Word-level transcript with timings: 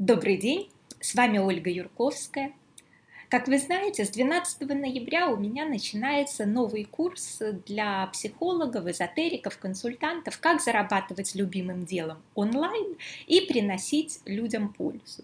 Добрый 0.00 0.36
день, 0.38 0.70
с 0.98 1.14
вами 1.14 1.38
Ольга 1.38 1.70
Юрковская. 1.70 2.50
Как 3.28 3.46
вы 3.46 3.58
знаете, 3.58 4.04
с 4.04 4.10
12 4.10 4.62
ноября 4.70 5.28
у 5.28 5.36
меня 5.36 5.64
начинается 5.66 6.46
новый 6.46 6.82
курс 6.84 7.40
для 7.64 8.08
психологов, 8.08 8.88
эзотериков, 8.88 9.56
консультантов 9.56 10.40
«Как 10.40 10.60
зарабатывать 10.60 11.36
любимым 11.36 11.84
делом 11.84 12.20
онлайн 12.34 12.96
и 13.28 13.42
приносить 13.42 14.18
людям 14.24 14.72
пользу». 14.72 15.22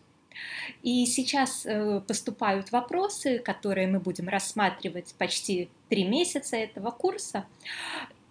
И 0.84 1.04
сейчас 1.06 1.66
э, 1.66 2.00
поступают 2.06 2.70
вопросы, 2.70 3.40
которые 3.40 3.88
мы 3.88 3.98
будем 3.98 4.28
рассматривать 4.28 5.16
почти 5.18 5.68
три 5.88 6.04
месяца 6.04 6.56
этого 6.56 6.92
курса. 6.92 7.44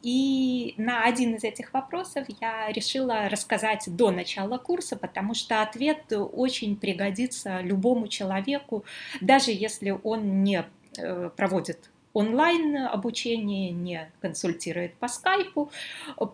И 0.02 0.76
на 0.78 1.04
один 1.04 1.36
из 1.36 1.44
этих 1.44 1.74
вопросов 1.74 2.26
я 2.40 2.72
решила 2.72 3.28
рассказать 3.28 3.84
до 3.88 4.12
начала 4.12 4.58
курса, 4.58 4.96
потому 4.96 5.34
что 5.34 5.62
ответ 5.62 6.12
очень 6.12 6.78
пригодится 6.78 7.60
любому 7.62 8.08
человеку, 8.08 8.86
даже 9.20 9.52
если 9.52 9.98
он 10.04 10.44
не 10.44 10.66
э, 10.98 11.30
проводит 11.36 11.90
онлайн 12.14 12.78
обучение, 12.78 13.72
не 13.72 14.10
консультирует 14.22 14.96
по 14.96 15.08
скайпу, 15.08 15.70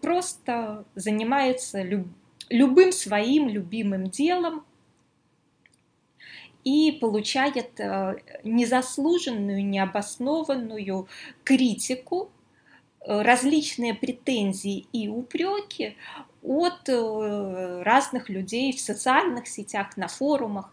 просто 0.02 0.86
занимается 0.95 1.81
люб 1.81 2.08
любым 2.50 2.91
своим 2.91 3.50
любимым 3.50 4.09
делом 4.09 4.63
и 6.63 6.91
получает 6.91 7.80
э, 7.80 8.17
незаслуженную, 8.44 9.66
необоснованную 9.66 11.08
критику 11.44 12.31
различные 13.05 13.94
претензии 13.94 14.88
и 14.91 15.08
упреки 15.08 15.95
от 16.44 16.90
э, 16.90 17.81
разных 17.84 18.30
людей 18.30 18.73
в 18.73 18.80
социальных 18.80 19.48
сетях, 19.48 19.98
на 19.98 20.08
форумах. 20.08 20.72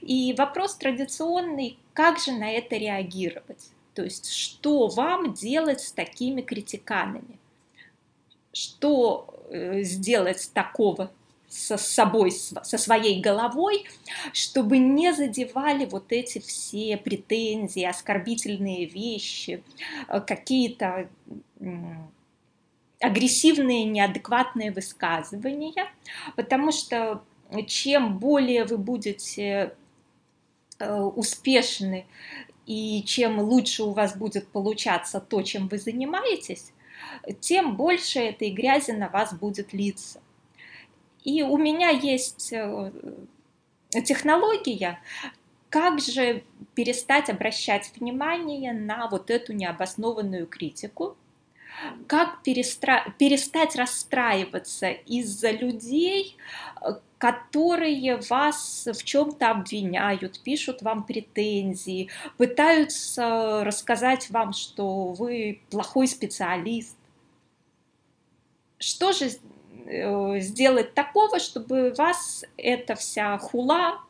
И 0.00 0.34
вопрос 0.36 0.76
традиционный, 0.76 1.78
как 1.92 2.18
же 2.18 2.32
на 2.32 2.50
это 2.50 2.76
реагировать? 2.76 3.70
То 3.94 4.02
есть, 4.02 4.30
что 4.30 4.88
вам 4.88 5.34
делать 5.34 5.80
с 5.80 5.92
такими 5.92 6.40
критиканами? 6.40 7.38
Что 8.52 9.34
э, 9.50 9.82
сделать 9.82 10.50
такого 10.52 11.10
со 11.48 11.76
собой, 11.76 12.30
со 12.30 12.78
своей 12.78 13.20
головой, 13.20 13.84
чтобы 14.32 14.78
не 14.78 15.12
задевали 15.12 15.84
вот 15.84 16.10
эти 16.10 16.38
все 16.38 16.96
претензии, 16.96 17.84
оскорбительные 17.84 18.86
вещи, 18.86 19.62
какие-то 20.08 21.10
агрессивные, 23.00 23.84
неадекватные 23.84 24.70
высказывания, 24.70 25.92
потому 26.36 26.72
что 26.72 27.22
чем 27.66 28.18
более 28.18 28.64
вы 28.64 28.78
будете 28.78 29.74
э, 30.78 31.00
успешны 31.00 32.06
и 32.66 33.02
чем 33.04 33.40
лучше 33.40 33.82
у 33.82 33.92
вас 33.92 34.16
будет 34.16 34.48
получаться 34.48 35.20
то, 35.20 35.42
чем 35.42 35.68
вы 35.68 35.78
занимаетесь, 35.78 36.72
тем 37.40 37.76
больше 37.76 38.20
этой 38.20 38.50
грязи 38.50 38.92
на 38.92 39.08
вас 39.08 39.34
будет 39.34 39.72
литься. 39.72 40.20
И 41.24 41.42
у 41.42 41.56
меня 41.56 41.90
есть 41.90 42.52
э, 42.52 42.92
технология, 44.04 45.00
как 45.70 46.00
же 46.00 46.44
перестать 46.74 47.30
обращать 47.30 47.92
внимание 47.96 48.72
на 48.72 49.08
вот 49.08 49.30
эту 49.30 49.52
необоснованную 49.52 50.46
критику, 50.46 51.16
как 52.06 52.42
перестра... 52.42 53.04
перестать 53.18 53.76
расстраиваться 53.76 54.90
из-за 54.90 55.50
людей, 55.50 56.36
которые 57.18 58.16
вас 58.16 58.88
в 58.92 59.04
чем-то 59.04 59.50
обвиняют, 59.50 60.40
пишут 60.40 60.82
вам 60.82 61.04
претензии, 61.04 62.10
пытаются 62.36 63.62
рассказать 63.64 64.30
вам, 64.30 64.52
что 64.52 65.08
вы 65.08 65.60
плохой 65.70 66.08
специалист. 66.08 66.96
Что 68.78 69.12
же 69.12 69.30
э, 69.86 70.40
сделать 70.40 70.94
такого, 70.94 71.38
чтобы 71.38 71.94
вас 71.96 72.44
эта 72.56 72.96
вся 72.96 73.38
хула 73.38 74.00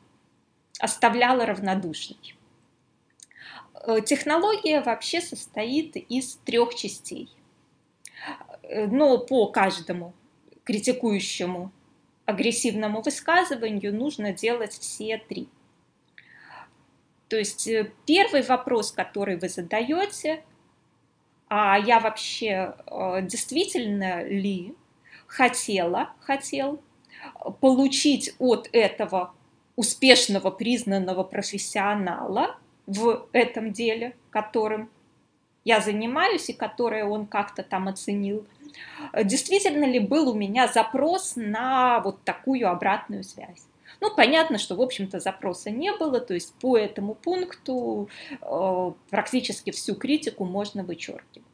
оставляла 0.78 1.44
равнодушной? 1.44 2.34
Э, 3.75 4.00
технология 4.00 4.81
вообще 4.81 5.20
состоит 5.20 5.97
из 5.97 6.36
трех 6.47 6.75
частей– 6.75 7.28
но 8.87 9.19
по 9.19 9.47
каждому 9.49 10.15
критикующему 10.65 11.72
агрессивному 12.25 13.03
высказыванию 13.03 13.94
нужно 13.94 14.33
делать 14.33 14.72
все 14.72 15.19
три. 15.19 15.49
То 17.28 17.37
есть 17.37 17.66
э, 17.66 17.91
первый 18.06 18.43
вопрос, 18.43 18.93
который 18.93 19.37
вы 19.37 19.49
задаете, 19.49 20.44
а 21.49 21.78
я 21.78 21.99
вообще 21.99 22.75
э, 22.87 23.22
действительно 23.22 24.22
ли 24.22 24.75
хотела, 25.27 26.10
хотел 26.21 26.81
получить 27.60 28.34
от 28.39 28.69
этого 28.72 29.34
успешного 29.77 30.50
признанного 30.50 31.25
профессионала 31.25 32.56
в 32.87 33.27
этом 33.33 33.72
деле, 33.72 34.15
которым 34.31 34.91
я 35.65 35.81
занимаюсь 35.81 36.49
и 36.50 36.53
которое 36.53 37.04
он 37.04 37.27
как-то 37.27 37.62
там 37.62 37.89
оценил, 37.89 38.47
действительно 39.25 39.84
ли 39.84 39.99
был 39.99 40.31
у 40.31 40.34
меня 40.34 40.69
запрос 40.69 41.34
на 41.37 42.00
вот 42.00 42.22
такую 42.25 42.69
обратную 42.69 43.25
связь. 43.25 43.66
Ну, 44.00 44.15
понятно, 44.15 44.59
что, 44.59 44.75
в 44.75 44.83
общем-то, 44.83 45.21
запроса 45.21 45.71
не 45.71 45.93
было, 45.93 46.21
то 46.21 46.34
есть 46.34 46.55
по 46.55 46.77
этому 46.77 47.15
пункту 47.15 48.09
э, 48.41 48.93
практически 49.10 49.71
всю 49.71 49.94
критику 49.94 50.44
можно 50.44 50.83
вычеркивать. 50.83 51.47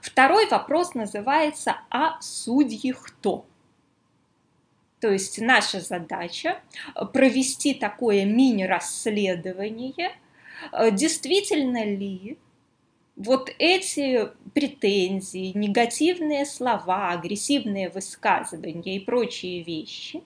Второй 0.00 0.48
вопрос 0.48 0.94
называется 0.94 1.80
«А 1.90 2.20
судьи 2.20 2.92
кто?». 2.92 3.44
То 5.00 5.10
есть 5.10 5.38
наша 5.40 5.80
задача 5.80 6.62
провести 7.12 7.74
такое 7.74 8.24
мини-расследование, 8.24 10.12
э, 10.72 10.90
действительно 10.90 11.84
ли 11.84 12.38
вот 13.16 13.50
эти 13.58 14.28
претензии, 14.54 15.52
негативные 15.56 16.44
слова, 16.46 17.10
агрессивные 17.10 17.88
высказывания 17.88 18.96
и 18.96 19.00
прочие 19.00 19.62
вещи 19.62 20.22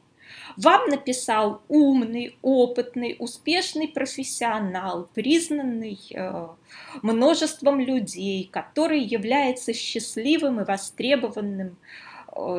вам 0.57 0.89
написал 0.89 1.63
умный, 1.69 2.37
опытный, 2.43 3.17
успешный 3.19 3.89
профессионал, 3.89 5.09
признанный 5.15 5.99
э, 6.13 6.49
множеством 7.03 7.81
людей, 7.81 8.49
который 8.51 9.01
является 9.01 9.73
счастливым 9.73 10.61
и 10.61 10.65
востребованным 10.65 11.77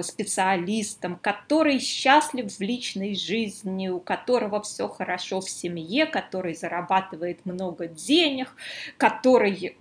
специалистом, 0.03 1.17
который 1.21 1.79
счастлив 1.79 2.51
в 2.51 2.59
личной 2.59 3.15
жизни, 3.15 3.87
у 3.87 3.99
которого 3.99 4.61
все 4.61 4.87
хорошо 4.87 5.41
в 5.41 5.49
семье, 5.49 6.05
который 6.05 6.53
зарабатывает 6.53 7.45
много 7.45 7.87
денег, 7.87 8.55
который 8.97 9.77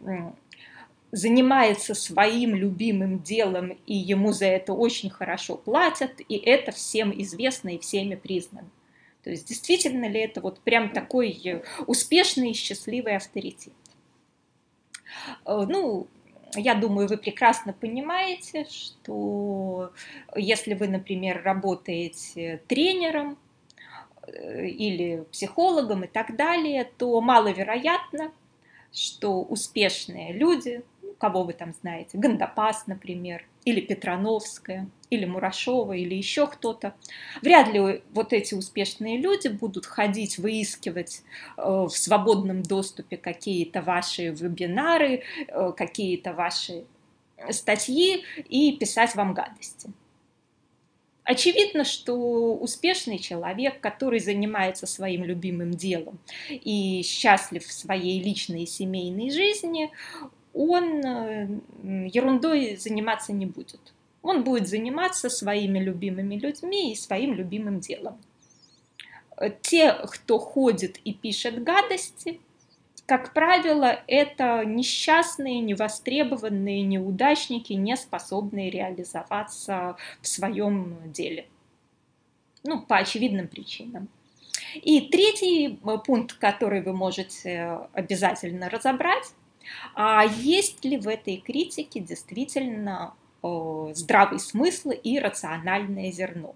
занимается 1.12 1.94
своим 1.94 2.54
любимым 2.54 3.20
делом, 3.20 3.76
и 3.86 3.94
ему 3.94 4.32
за 4.32 4.46
это 4.46 4.72
очень 4.72 5.10
хорошо 5.10 5.56
платят, 5.56 6.20
и 6.28 6.36
это 6.36 6.72
всем 6.72 7.12
известно 7.22 7.70
и 7.70 7.78
всеми 7.78 8.14
признано. 8.14 8.70
То 9.24 9.30
есть 9.30 9.48
действительно 9.48 10.08
ли 10.08 10.20
это 10.20 10.40
вот 10.40 10.60
прям 10.60 10.92
такой 10.92 11.38
э, 11.44 11.62
успешный 11.86 12.52
и 12.52 12.54
счастливый 12.54 13.16
авторитет? 13.16 13.74
Э, 15.44 15.66
ну, 15.68 16.06
я 16.56 16.75
думаю, 16.75 17.09
вы 17.09 17.16
прекрасно 17.16 17.72
понимаете, 17.72 18.66
что 18.69 19.93
если 20.34 20.75
вы, 20.75 20.88
например, 20.88 21.43
работаете 21.43 22.62
тренером 22.66 23.38
э, 24.27 24.66
или 24.66 25.25
психологом 25.32 26.05
и 26.05 26.06
так 26.08 26.37
далее, 26.37 26.91
то 26.99 27.20
маловероятно, 27.20 28.32
что 28.93 29.43
успешные 29.43 30.32
люди, 30.32 30.82
ну, 31.02 31.14
кого 31.19 31.44
вы 31.44 31.52
там 31.52 31.73
знаете, 31.81 32.19
Гандапас, 32.19 32.87
например, 32.87 33.44
или 33.64 33.81
Петрановская, 33.81 34.88
или 35.10 35.24
Мурашова, 35.24 35.92
или 35.92 36.14
еще 36.14 36.46
кто-то. 36.46 36.94
Вряд 37.42 37.68
ли 37.72 38.02
вот 38.12 38.32
эти 38.32 38.54
успешные 38.54 39.18
люди 39.18 39.48
будут 39.48 39.84
ходить, 39.86 40.38
выискивать 40.38 41.22
э, 41.56 41.62
в 41.62 41.90
свободном 41.90 42.62
доступе 42.62 43.16
какие-то 43.16 43.82
ваши 43.82 44.28
вебинары, 44.28 45.22
э, 45.48 45.72
какие-то 45.76 46.32
ваши 46.32 46.84
статьи 47.50 48.24
и 48.48 48.76
писать 48.76 49.14
вам 49.14 49.34
гадости. 49.34 49.90
Очевидно, 51.24 51.84
что 51.84 52.56
успешный 52.56 53.18
человек, 53.18 53.80
который 53.80 54.18
занимается 54.18 54.86
своим 54.86 55.24
любимым 55.24 55.70
делом 55.70 56.18
и 56.48 57.02
счастлив 57.04 57.64
в 57.64 57.72
своей 57.72 58.20
личной 58.22 58.64
и 58.64 58.66
семейной 58.66 59.30
жизни, 59.30 59.90
он 60.52 61.04
э, 61.04 61.48
ерундой 61.82 62.76
заниматься 62.76 63.32
не 63.32 63.46
будет. 63.46 63.80
Он 64.22 64.44
будет 64.44 64.69
заниматься 64.69 65.31
своими 65.31 65.78
любимыми 65.78 66.37
людьми 66.37 66.93
и 66.93 66.96
своим 66.96 67.34
любимым 67.34 67.81
делом. 67.81 68.19
те, 69.62 69.94
кто 69.94 70.38
ходит 70.38 70.99
и 71.05 71.14
пишет 71.14 71.62
гадости, 71.62 72.40
как 73.11 73.32
правило, 73.32 74.05
это 74.06 74.64
несчастные, 74.64 75.58
невостребованные 75.58 76.82
неудачники, 76.82 77.72
не 77.72 77.96
способные 77.96 78.70
реализоваться 78.70 79.96
в 80.22 80.28
своем 80.28 81.11
деле. 81.11 81.46
Ну, 82.62 82.82
по 82.82 82.99
очевидным 82.99 83.49
причинам. 83.49 84.08
И 84.75 85.00
третий 85.08 85.81
э, 85.82 85.99
пункт, 86.06 86.34
который 86.34 86.82
вы 86.82 86.93
можете 86.93 87.81
обязательно 87.93 88.70
разобрать, 88.70 89.34
а 89.96 90.25
есть 90.25 90.84
ли 90.84 90.96
в 90.96 91.08
этой 91.08 91.38
критике 91.38 91.99
действительно 91.99 93.14
э, 93.14 93.19
здравый 93.42 94.38
смысл 94.38 94.90
и 94.90 95.19
рациональное 95.19 96.10
зерно. 96.12 96.54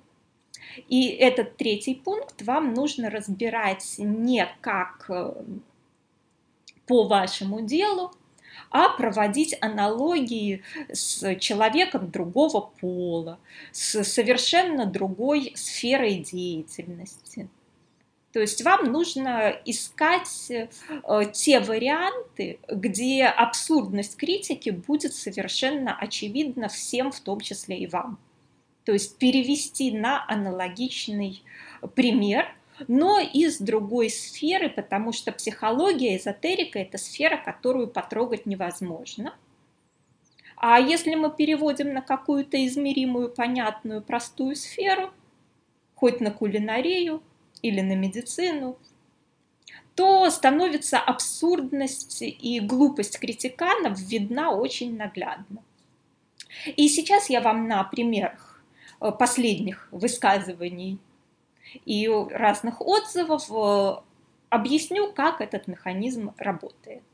И 0.88 1.08
этот 1.08 1.56
третий 1.56 1.94
пункт 1.94 2.42
вам 2.42 2.74
нужно 2.74 3.10
разбирать 3.10 3.94
не 3.98 4.48
как 4.60 5.06
э, 5.08 5.34
по 6.86 7.04
вашему 7.06 7.60
делу, 7.62 8.12
а 8.70 8.88
проводить 8.88 9.56
аналогии 9.60 10.62
с 10.92 11.36
человеком 11.36 12.10
другого 12.10 12.72
пола, 12.80 13.38
с 13.72 14.02
совершенно 14.04 14.86
другой 14.86 15.52
сферой 15.54 16.16
деятельности. 16.16 17.48
То 18.34 18.40
есть 18.40 18.62
вам 18.64 18.90
нужно 18.90 19.54
искать 19.64 20.50
э, 20.50 20.68
те 21.32 21.60
варианты, 21.60 22.58
где 22.68 23.26
абсурдность 23.26 24.16
критики 24.16 24.70
будет 24.70 25.14
совершенно 25.14 25.96
очевидна 25.96 26.68
всем, 26.68 27.12
в 27.12 27.20
том 27.20 27.40
числе 27.40 27.78
и 27.78 27.86
вам. 27.86 28.18
То 28.84 28.92
есть 28.92 29.18
перевести 29.18 29.92
на 29.92 30.28
аналогичный 30.28 31.42
пример– 31.94 32.52
но 32.88 33.20
из 33.20 33.58
другой 33.58 34.10
сферы, 34.10 34.68
потому 34.68 35.12
что 35.12 35.30
психология, 35.30 36.16
эзотерика– 36.16 36.78
это 36.80 36.98
сфера, 36.98 37.36
которую 37.36 37.86
потрогать 37.86 38.46
невозможно. 38.46 39.32
А 40.56 40.80
если 40.80 41.14
мы 41.14 41.30
переводим 41.30 41.94
на 41.94 42.02
какую-то 42.02 42.66
измеримую, 42.66 43.28
понятную, 43.30 44.02
простую 44.02 44.56
сферу, 44.56 45.12
хоть 45.94 46.20
на 46.20 46.32
кулинарию 46.32 47.22
или 47.64 47.80
на 47.80 47.96
медицину, 47.96 48.76
то 49.94 50.28
становится 50.30 50.98
абсурдность 50.98 52.20
и 52.20 52.60
глупость 52.60 53.18
критиканов 53.18 53.98
видна 53.98 54.50
очень 54.50 54.96
наглядно. 54.96 55.62
И 56.76 56.88
сейчас 56.88 57.30
я 57.30 57.40
вам 57.40 57.66
на 57.66 57.82
примерах 57.84 58.62
э, 59.00 59.10
последних 59.12 59.88
высказываний 59.92 60.98
и 61.86 62.06
разных 62.30 62.82
отзывов 62.82 63.50
э, 63.50 63.96
объясню, 64.50 65.10
как 65.12 65.40
этот 65.40 65.66
механизм 65.66 66.32
работает. 66.36 67.13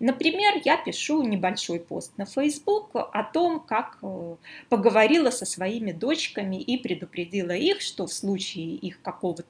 Например, 0.00 0.60
я 0.64 0.76
пишу 0.76 1.22
небольшой 1.22 1.80
пост 1.80 2.16
на 2.16 2.24
Facebook 2.24 2.90
о 2.94 3.24
том, 3.24 3.60
как 3.60 3.98
э, 4.02 4.36
поговорила 4.68 5.30
со 5.30 5.44
своими 5.44 5.90
дочками 5.90 6.56
и 6.56 6.76
предупредила 6.78 7.52
их, 7.52 7.80
что 7.80 8.06
в 8.06 8.12
случае 8.12 8.76
их 8.76 9.02
какого-то 9.02 9.44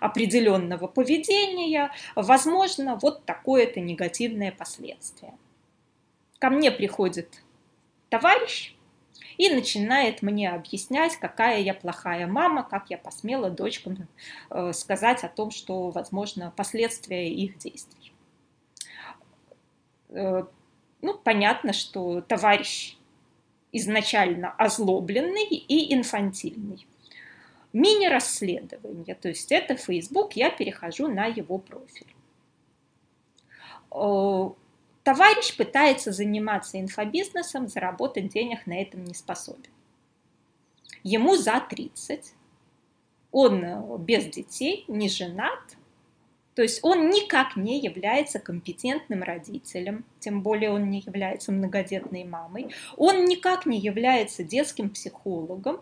определенного 0.00 0.86
поведения 0.86 1.90
возможно 2.14 2.98
вот 3.02 3.24
такое-то 3.24 3.80
негативное 3.80 4.52
последствие. 4.52 5.34
Ко 6.38 6.50
мне 6.50 6.70
приходит 6.70 7.42
товарищ 8.10 8.74
и 9.38 9.50
начинает 9.50 10.22
мне 10.22 10.50
объяснять, 10.50 11.16
какая 11.16 11.60
я 11.60 11.74
плохая 11.74 12.26
мама, 12.26 12.62
как 12.62 12.90
я 12.90 12.98
посмела 12.98 13.50
дочкам 13.50 14.08
э, 14.50 14.72
сказать 14.72 15.24
о 15.24 15.28
том, 15.28 15.50
что, 15.50 15.90
возможно, 15.90 16.52
последствия 16.56 17.28
их 17.28 17.58
действий. 17.58 18.03
Э, 20.14 20.44
ну, 21.02 21.18
понятно, 21.18 21.72
что 21.72 22.20
товарищ 22.22 22.96
изначально 23.72 24.52
озлобленный 24.52 25.44
и 25.44 25.94
инфантильный. 25.94 26.86
Мини-расследование, 27.72 29.16
то 29.16 29.28
есть 29.28 29.50
это 29.50 29.76
Facebook, 29.76 30.34
я 30.34 30.50
перехожу 30.50 31.08
на 31.08 31.26
его 31.26 31.58
профиль 31.58 32.14
э, 33.90 34.50
Товарищ 35.02 35.54
пытается 35.56 36.12
заниматься 36.12 36.80
инфобизнесом, 36.80 37.68
заработать 37.68 38.28
денег 38.28 38.66
на 38.66 38.80
этом 38.80 39.04
не 39.04 39.12
способен. 39.12 39.70
Ему 41.02 41.36
за 41.36 41.60
30, 41.60 42.32
он 43.30 43.64
э, 43.64 43.98
без 43.98 44.24
детей, 44.26 44.84
не 44.88 45.10
женат, 45.10 45.76
то 46.54 46.62
есть 46.62 46.80
он 46.82 47.10
никак 47.10 47.56
не 47.56 47.80
является 47.80 48.38
компетентным 48.38 49.22
родителем, 49.22 50.04
тем 50.20 50.42
более 50.42 50.70
он 50.70 50.90
не 50.90 51.00
является 51.00 51.52
многодетной 51.52 52.24
мамой, 52.24 52.70
он 52.96 53.24
никак 53.24 53.66
не 53.66 53.78
является 53.78 54.44
детским 54.44 54.90
психологом, 54.90 55.80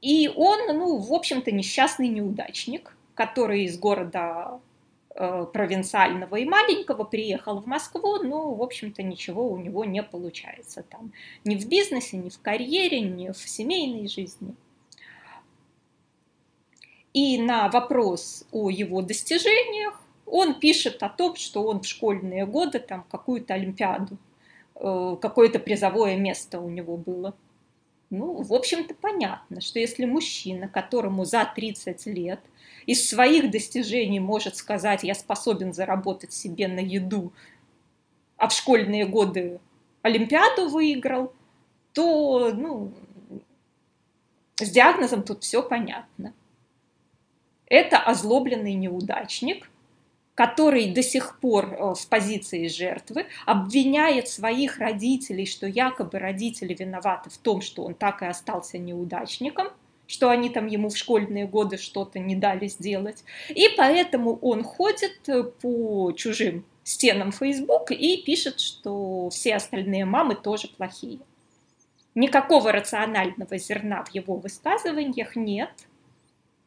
и 0.00 0.30
он, 0.34 0.76
ну, 0.76 0.98
в 0.98 1.12
общем-то, 1.12 1.50
несчастный 1.50 2.08
неудачник, 2.08 2.96
который 3.14 3.64
из 3.64 3.78
города 3.78 4.60
Э, 5.18 5.46
провинциального 5.50 6.36
и 6.36 6.44
маленького, 6.44 7.04
приехал 7.04 7.60
в 7.60 7.66
Москву, 7.66 8.22
ну, 8.22 8.52
в 8.52 8.62
общем-то, 8.62 9.02
ничего 9.02 9.50
у 9.50 9.56
него 9.56 9.86
не 9.86 10.02
получается 10.02 10.82
там. 10.82 11.10
Ни 11.42 11.56
в 11.56 11.66
бизнесе, 11.66 12.18
ни 12.18 12.28
в 12.28 12.38
карьере, 12.38 13.00
ни 13.00 13.30
в 13.30 13.38
семейной 13.38 14.08
жизни. 14.08 14.54
И 17.16 17.38
на 17.38 17.68
вопрос 17.68 18.44
о 18.52 18.68
его 18.68 19.00
достижениях 19.00 20.00
он 20.26 20.60
пишет 20.60 21.02
о 21.02 21.08
том, 21.08 21.36
что 21.36 21.62
он 21.62 21.80
в 21.80 21.86
школьные 21.86 22.46
годы 22.46 22.78
там 22.78 23.04
какую-то 23.10 23.54
олимпиаду, 23.54 24.18
э, 24.74 25.16
какое-то 25.20 25.58
призовое 25.58 26.16
место 26.16 26.60
у 26.60 26.68
него 26.68 26.96
было. 26.96 27.34
Ну, 28.10 28.42
в 28.42 28.52
общем-то, 28.52 28.94
понятно, 28.94 29.60
что 29.60 29.78
если 29.78 30.04
мужчина, 30.04 30.68
которому 30.68 31.24
за 31.24 31.50
30 31.54 32.06
лет– 32.06 32.40
из 32.86 33.08
своих 33.08 33.50
достижений 33.50 34.20
может 34.20 34.56
сказать, 34.56 35.02
я 35.02 35.14
способен 35.14 35.72
заработать 35.72 36.32
себе 36.32 36.68
на 36.68 36.80
еду, 36.80 37.32
а 38.36 38.48
в 38.48 38.52
школьные 38.52 39.06
годы 39.06 39.60
Олимпиаду 40.02 40.68
выиграл, 40.68 41.32
то 41.92 42.52
ну, 42.54 42.92
с 44.56 44.70
диагнозом 44.70 45.22
тут 45.22 45.42
все 45.42 45.62
понятно. 45.62 46.32
Это 47.66 47.98
озлобленный 47.98 48.74
неудачник, 48.74 49.68
который 50.34 50.92
до 50.92 51.02
сих 51.02 51.40
пор 51.40 51.72
э, 51.72 51.94
в 51.94 52.06
позиции 52.08 52.68
жертвы 52.68 53.26
обвиняет 53.46 54.28
своих 54.28 54.78
родителей, 54.78 55.46
что 55.46 55.66
якобы 55.66 56.18
родители 56.18 56.74
виноваты 56.74 57.30
в 57.30 57.38
том, 57.38 57.62
что 57.62 57.84
он 57.84 57.94
так 57.94 58.22
и 58.22 58.26
остался 58.26 58.78
неудачником– 58.78 59.68
что 60.06 60.30
они 60.30 60.50
там 60.50 60.66
ему 60.66 60.88
в 60.88 60.96
школьные 60.96 61.46
годы 61.46 61.78
что-то 61.78 62.18
не 62.18 62.36
дали 62.36 62.68
сделать. 62.68 63.24
И 63.48 63.68
поэтому 63.76 64.36
он 64.36 64.62
ходит 64.62 65.28
э, 65.28 65.42
по 65.42 66.12
чужим 66.12 66.64
стенам 66.84 67.32
Facebook 67.32 67.90
и 67.90 68.22
пишет, 68.22 68.60
что 68.60 69.28
все 69.30 69.56
остальные 69.56 70.04
мамы 70.04 70.36
тоже 70.36 70.68
плохие. 70.68 71.18
Никакого 72.14 72.72
рационального 72.72 73.58
зерна 73.58 74.04
в 74.04 74.14
его 74.14 74.36
высказываниях 74.36 75.36
нет. 75.36 75.70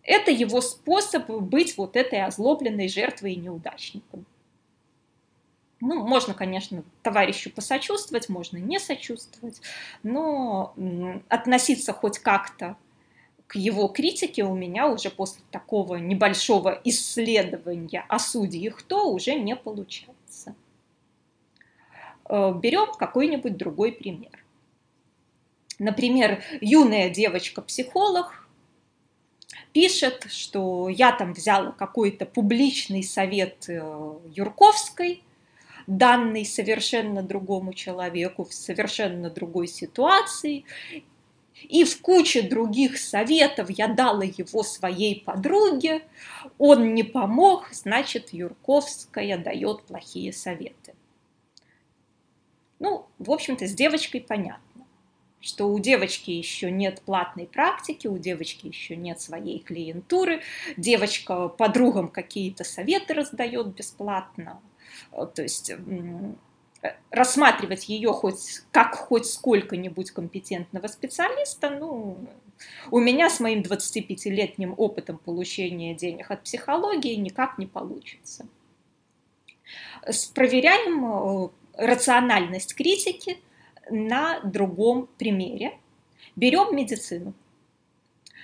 Это 0.10 0.32
его 0.32 0.60
способ 0.60 1.30
быть 1.30 1.78
вот 1.78 1.96
этой 1.96 2.24
озлобленной 2.26 2.88
жертвой 2.88 3.34
и 3.34 3.40
неудачником. 3.40 4.26
Ну, 5.82 6.04
можно, 6.04 6.34
конечно, 6.34 6.84
товарищу 7.04 7.52
посочувствовать, 7.52 8.28
можно 8.28 8.58
не 8.58 8.80
сочувствовать, 8.80 9.62
но 10.02 10.74
относиться 11.30 11.94
хоть 11.94 12.18
как-то 12.18 12.76
к 13.46 13.56
его 13.56 13.88
критике 13.88 14.44
у 14.44 14.56
меня 14.56 14.88
уже 14.88 15.12
после 15.12 15.44
такого 15.52 15.98
небольшого 15.98 16.82
исследования 16.86 18.04
о 18.10 18.18
судьях 18.18 18.78
кто 18.78 19.12
уже 19.12 19.36
не 19.36 19.56
получается. 19.56 20.56
Э, 22.28 22.52
берем 22.60 22.96
какой-нибудь 22.98 23.58
другой 23.58 23.92
пример. 23.92 24.44
Например, 25.78 26.44
юная 26.62 27.12
девочка-психолог 27.12 28.49
пишет, 29.74 30.28
что 30.30 30.90
я 30.90 31.12
там 31.12 31.34
взяла 31.34 31.72
какой-то 31.72 32.26
публичный 32.26 33.04
совет 33.04 33.66
э, 33.68 34.14
Юрковской, 34.34 35.24
данный 35.88 36.46
совершенно 36.46 37.24
другому 37.24 37.74
человеку 37.74 38.46
в 38.46 38.54
совершенно 38.54 39.30
другой 39.30 39.68
ситуации, 39.68 40.66
и 41.68 41.84
в 41.84 42.02
куче 42.02 42.42
других 42.42 42.98
советов 42.98 43.70
я 43.70 43.88
дала 43.88 44.24
его 44.24 44.64
своей 44.64 45.22
подруге, 45.22 46.04
он 46.58 46.94
не 46.94 47.04
помог, 47.04 47.70
значит, 47.72 48.32
Юрковская 48.32 49.38
дает 49.38 49.84
плохие 49.84 50.32
советы. 50.32 50.94
Ну, 52.80 53.08
в 53.18 53.32
общем-то, 53.32 53.68
с 53.68 53.74
девочкой 53.74 54.22
понятно. 54.22 54.69
Что 55.42 55.70
у 55.70 55.80
девочки 55.80 56.32
еще 56.32 56.70
нет 56.70 57.02
платной 57.02 57.48
практики, 57.48 58.08
у 58.08 58.18
девочки 58.18 58.68
еще 58.68 58.96
нет 58.96 59.22
своей 59.22 59.60
клиентуры, 59.60 60.42
девочка 60.78 61.48
подругам 61.48 62.10
какие-то 62.10 62.64
советы 62.64 63.14
раздает 63.14 63.68
бесплатно. 63.68 64.62
Э, 65.12 65.26
то 65.34 65.42
есть 65.42 65.72
рассматривать 67.12 67.90
ее 67.90 68.12
хоть 68.14 68.62
как 68.72 68.96
хоть 68.96 69.26
сколько-нибудь 69.26 70.12
компетентного 70.12 70.88
специалиста, 70.88 71.70
ну, 71.70 72.18
у 72.92 73.00
меня 73.00 73.30
с 73.30 73.40
моим 73.40 73.62
25-летним 73.62 74.74
опытом 74.78 75.18
получения 75.18 75.94
денег 75.94 76.32
от 76.32 76.44
психологии 76.44 77.16
никак 77.16 77.58
не 77.58 77.68
получится. 77.68 78.46
Проверяем 80.34 81.06
э, 81.06 81.50
рациональность 81.74 82.76
критики 82.76 83.38
на 83.90 84.40
другом 84.42 85.08
примере. 85.18 85.78
Берем 86.36 86.76
медицину. 86.76 87.34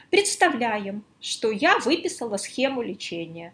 Представляем, 0.09 1.03
что 1.19 1.51
я 1.51 1.79
выписала 1.79 2.37
схему 2.37 2.81
лечения. 2.81 3.53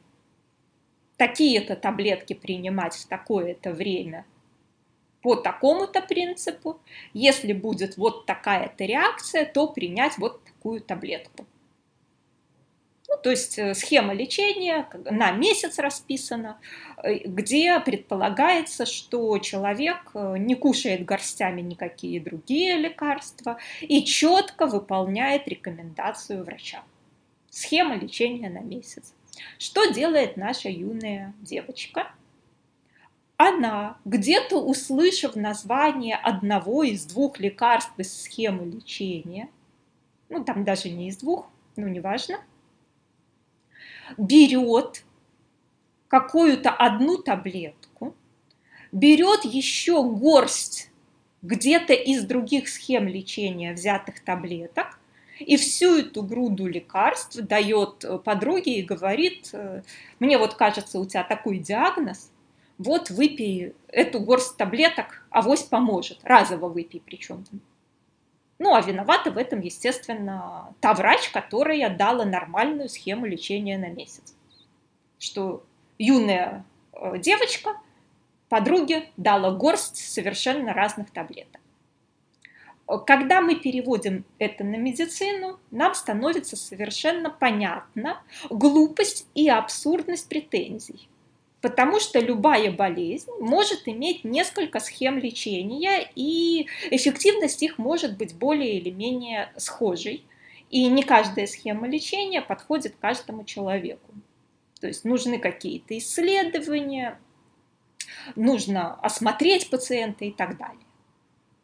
Такие-то 1.18 1.76
таблетки 1.76 2.34
принимать 2.34 2.96
в 2.96 3.08
такое-то 3.08 3.72
время 3.72 4.26
по 5.22 5.36
такому-то 5.36 6.02
принципу. 6.02 6.80
Если 7.14 7.54
будет 7.54 7.98
вот 7.98 8.26
такая-то 8.26 8.86
реакция, 8.86 9.46
то 9.46 9.68
принять 9.68 10.18
вот 10.18 10.44
такую 10.44 10.82
таблетку. 10.82 11.46
То 13.24 13.30
есть 13.30 13.60
э, 13.60 13.74
схема 13.76 14.14
лечения 14.14 14.88
на 15.10 15.32
месяц 15.32 15.78
расписана, 15.78 16.58
э, 16.98 17.20
где 17.26 17.80
предполагается, 17.80 18.86
что 18.86 19.38
человек 19.38 20.12
э, 20.14 20.38
не 20.38 20.56
кушает 20.56 21.06
горстями 21.06 21.62
никакие 21.62 22.20
другие 22.20 22.78
лекарства 22.78 23.58
и 23.82 24.04
четко 24.04 24.66
выполняет 24.66 25.48
рекомендацию 25.48 26.44
врача. 26.44 26.84
Схема 27.50 27.96
лечения 27.96 28.50
на 28.50 28.60
месяц. 28.60 29.14
Что 29.58 29.92
делает 29.92 30.38
наша 30.38 30.70
юная 30.70 31.34
девочка? 31.42 32.12
Она, 33.38 33.98
где-то 34.06 34.58
услышав 34.58 35.36
название 35.36 36.16
одного 36.16 36.84
из 36.84 37.06
двух 37.06 37.40
лекарств 37.40 37.94
из 37.98 38.24
схемы 38.24 38.66
лечения, 38.66 39.50
ну 40.30 40.44
там 40.44 40.64
даже 40.64 40.90
не 40.90 41.10
из 41.10 41.18
двух, 41.18 41.48
ну 41.76 41.88
неважно, 41.88 42.40
берет 44.18 45.04
какую-то 46.08 46.70
одну 46.70 47.18
таблетку, 47.18 48.16
берет 48.92 49.46
еще 49.46 50.04
горсть 50.04 50.92
где-то 51.42 51.94
из 51.94 52.24
других 52.24 52.68
схем 52.68 53.08
лечения 53.08 53.74
взятых 53.74 54.24
таблеток, 54.24 55.00
и 55.40 55.58
всю 55.58 56.00
эту 56.00 56.22
груду 56.22 56.68
лекарств 56.68 57.36
дает 57.36 58.06
подруге 58.24 58.80
и 58.80 58.84
говорит, 58.84 59.50
э, 59.54 59.82
мне 60.20 60.38
вот 60.38 60.54
кажется, 60.54 61.00
у 61.00 61.06
тебя 61.06 61.24
такой 61.24 61.58
диагноз, 61.58 62.32
вот 62.78 63.10
выпей 63.10 63.74
эту 63.88 64.20
горсть 64.20 64.58
таблеток, 64.58 65.26
авось 65.30 65.64
поможет, 65.64 66.20
разово 66.24 66.68
выпей 66.68 67.02
причем. 67.04 67.44
Ну, 68.64 68.76
а 68.76 68.82
виновата 68.82 69.32
в 69.32 69.40
этом, 69.40 69.60
естественно, 69.62 70.76
та 70.82 70.94
врач, 70.94 71.30
которая 71.30 71.90
дала 71.90 72.26
нормальную 72.26 72.90
схему 72.90 73.26
лечения 73.26 73.76
на 73.76 73.88
месяц. 73.88 74.36
Что 75.18 75.64
юная 75.98 76.64
э, 76.94 77.18
девочка 77.18 77.72
подруге 78.50 79.10
дала 79.18 79.50
горсть 79.50 79.98
совершенно 79.98 80.74
разных 80.74 81.10
таблеток. 81.10 81.60
Когда 83.08 83.42
мы 83.42 83.56
переводим 83.56 84.26
это 84.38 84.64
на 84.64 84.76
медицину, 84.76 85.60
нам 85.72 85.96
становится 85.96 86.56
совершенно 86.56 87.32
понятна 87.32 88.22
глупость 88.52 89.26
и 89.34 89.50
абсурдность 89.50 90.30
претензий 90.30 91.10
потому 91.62 92.00
что 92.00 92.20
любая 92.20 92.72
болезнь 92.72 93.30
может 93.40 93.88
иметь 93.88 94.24
несколько 94.24 94.80
схем 94.80 95.20
лечения, 95.20 96.10
и 96.16 96.68
эффективность 96.90 97.62
их 97.64 97.78
может 97.78 98.18
быть 98.18 98.36
более 98.36 98.80
или 98.80 98.90
менее 98.90 99.52
схожей. 99.58 100.26
И 100.70 100.88
не 100.88 101.04
каждая 101.04 101.48
схема 101.48 101.88
лечения 101.88 102.42
подходит 102.42 102.96
каждому 103.00 103.44
человеку. 103.44 104.10
То 104.80 104.88
есть 104.88 105.04
нужны 105.04 105.38
какие-то 105.38 105.98
исследования, 105.98 107.20
нужно 108.36 108.96
осмотреть 108.96 109.70
пациента 109.70 110.26
и 110.26 110.32
так 110.32 110.58
далее. 110.58 110.86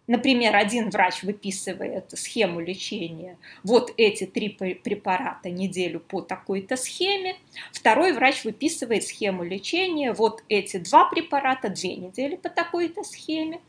Например, 0.07 0.55
один 0.55 0.89
врач 0.89 1.21
выписывает 1.23 2.17
схему 2.17 2.61
лечения, 2.61 3.37
вот 3.63 3.93
эти 3.97 4.25
три 4.25 4.47
препарата 4.47 5.49
неделю 5.49 5.99
по 5.99 6.21
такой-то 6.21 6.77
схеме, 6.77 7.35
второй 7.73 8.13
врач 8.13 8.45
выписывает 8.45 9.03
схему 9.03 9.43
лечения, 9.43 10.13
вот 10.13 10.45
эти 10.47 10.77
два 10.77 11.09
препарата 11.09 11.67
две 11.67 11.97
недели 11.97 12.37
по 12.37 12.49
такой-то 12.49 13.03
схеме, 13.03 13.59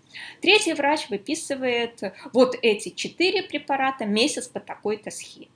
третий 0.41 0.75
врач 0.75 1.09
выписывает 1.11 2.01
вот 2.33 2.57
эти 2.63 2.91
четыре 2.91 3.43
препарата 3.43 4.07
месяц 4.07 4.47
по 4.47 4.61
такой-то 4.61 5.11
схеме. 5.11 5.49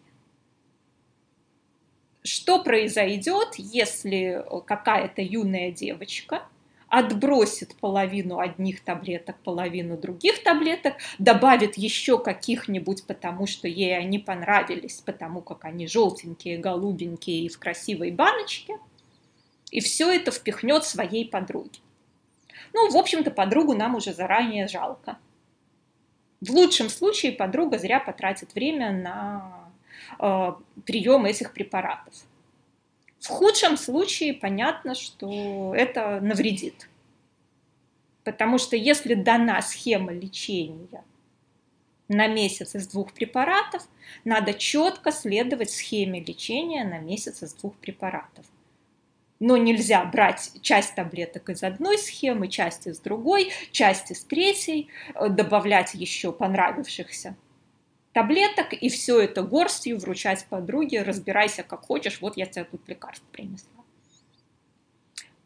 Что 2.25 2.63
произойдет, 2.63 3.55
если 3.57 4.45
какая-то 4.67 5.23
юная 5.23 5.71
девочка– 5.71 6.43
отбросит 6.93 7.75
половину 7.77 8.39
одних 8.39 8.85
таблеток, 8.85 9.37
половину 9.39 9.97
других 9.97 10.43
таблеток, 10.43 10.97
добавит 11.19 11.79
еще 11.79 12.19
каких-нибудь, 12.19 13.07
потому 13.07 13.47
что 13.47 13.67
ей 13.67 13.97
они 13.97 14.19
понравились, 14.19 15.01
потому 15.01 15.41
как 15.41 15.65
они 15.65 15.87
желтенькие, 15.87 16.59
голубенькие 16.59 17.47
и 17.47 17.49
в 17.49 17.59
красивой 17.59 18.11
баночке, 18.11 18.77
и 19.71 19.81
все 19.81 20.13
это 20.13 20.31
впихнет 20.31 20.85
своей 20.85 21.27
подруге. 21.27 21.81
Ну, 22.75 22.91
в 22.91 22.97
общем-то, 22.99 23.31
подругу 23.31 23.73
нам 23.73 23.95
уже 23.95 24.13
заранее 24.13 24.69
жалко. 24.69 25.17
В 26.43 26.51
лучшем 26.51 26.91
случае 26.91 27.33
подруга 27.33 27.79
зря 27.79 28.01
потратит 28.01 28.55
время 28.55 28.93
на 28.93 29.71
э, 30.19 30.53
прием 30.85 31.25
этих 31.25 31.55
препаратов. 31.55 32.13
В 33.23 33.29
худшем 33.29 33.77
случае 33.77 34.35
понятно, 34.35 34.97
что 34.97 35.73
это 35.77 36.21
навредит. 36.21 36.89
Потому 38.25 38.59
что 38.59 38.75
если 38.75 39.15
дана 39.15 39.63
схема 39.63 40.13
лечения 40.13 41.05
на 42.09 42.27
месяц 42.27 42.75
из 42.75 42.89
двух 42.89 43.13
препаратов, 43.13 43.87
надо 44.25 44.55
четко 44.55 45.13
следовать 45.13 45.71
схеме 45.71 46.19
лечения 46.19 46.85
на 46.85 46.99
месяц 46.99 47.45
из 47.45 47.55
двух 47.55 47.77
препаратов. 47.77 48.45
Но 49.39 49.57
нельзя 49.57 50.05
брать 50.05 50.51
часть 50.61 50.97
таблеток 50.97 51.49
из 51.49 51.63
одной 51.63 51.99
схемы, 51.99 52.49
часть 52.49 52.89
из 52.89 52.99
другой, 52.99 53.53
часть 53.71 54.11
из 54.11 54.25
третьей, 54.25 54.89
э, 55.15 55.29
добавлять 55.29 55.95
еще 55.95 56.33
понравившихся 56.33 57.37
таблеток 58.13 58.73
и 58.73 58.89
все 58.89 59.21
это 59.21 59.43
горстью 59.43 59.99
вручать 59.99 60.47
подруге, 60.47 61.03
разбирайся 61.03 61.63
как 61.63 61.87
хочешь, 61.87 62.21
вот 62.21 62.37
я 62.37 62.47
тебе 62.47 62.65
тут 62.65 62.89
лекарство 62.89 63.27
принесла. 63.33 63.83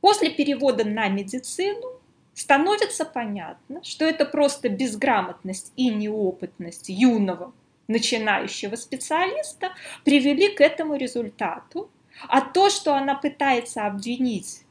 После 0.00 0.30
перевода 0.30 0.84
на 0.84 1.08
медицину 1.08 2.00
становится 2.34 3.04
понятно, 3.04 3.82
что 3.82 4.04
это 4.04 4.24
просто 4.24 4.68
безграмотность 4.68 5.72
и 5.76 5.88
неопытность 5.88 6.88
юного 6.88 7.52
начинающего 7.88 8.76
специалиста 8.76 9.72
привели 10.04 10.48
к 10.54 10.60
этому 10.60 10.96
результату, 10.96 11.90
а 12.28 12.40
то, 12.40 12.68
что 12.70 12.94
она 12.94 13.14
пытается 13.14 13.86
обвинить 13.86 14.62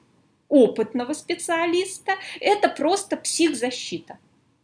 опытного 0.47 1.13
специалиста, 1.13 2.13
это 2.39 2.69
просто 2.69 3.17
психзащита. 3.17 4.17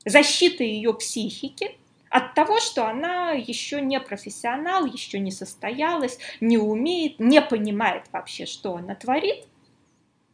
Защита 0.05 0.63
ее 0.63 0.93
психики 0.93 1.77
от 2.11 2.33
того, 2.33 2.59
что 2.59 2.87
она 2.87 3.31
еще 3.31 3.79
не 3.81 3.99
профессионал, 3.99 4.85
еще 4.85 5.17
не 5.17 5.31
состоялась, 5.31 6.19
не 6.41 6.57
умеет, 6.57 7.19
не 7.19 7.41
понимает 7.41 8.03
вообще, 8.11 8.45
что 8.45 8.75
она 8.75 8.95
творит. 8.95 9.47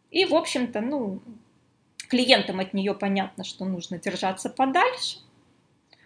И, 0.10 0.26
в 0.26 0.34
общем-то, 0.34 0.82
ну, 0.82 1.22
клиентам 2.10 2.60
от 2.60 2.74
нее 2.74 2.96
понятно, 2.96 3.44
что 3.44 3.64
нужно 3.66 4.00
держаться 4.00 4.50
подальше. 4.50 5.20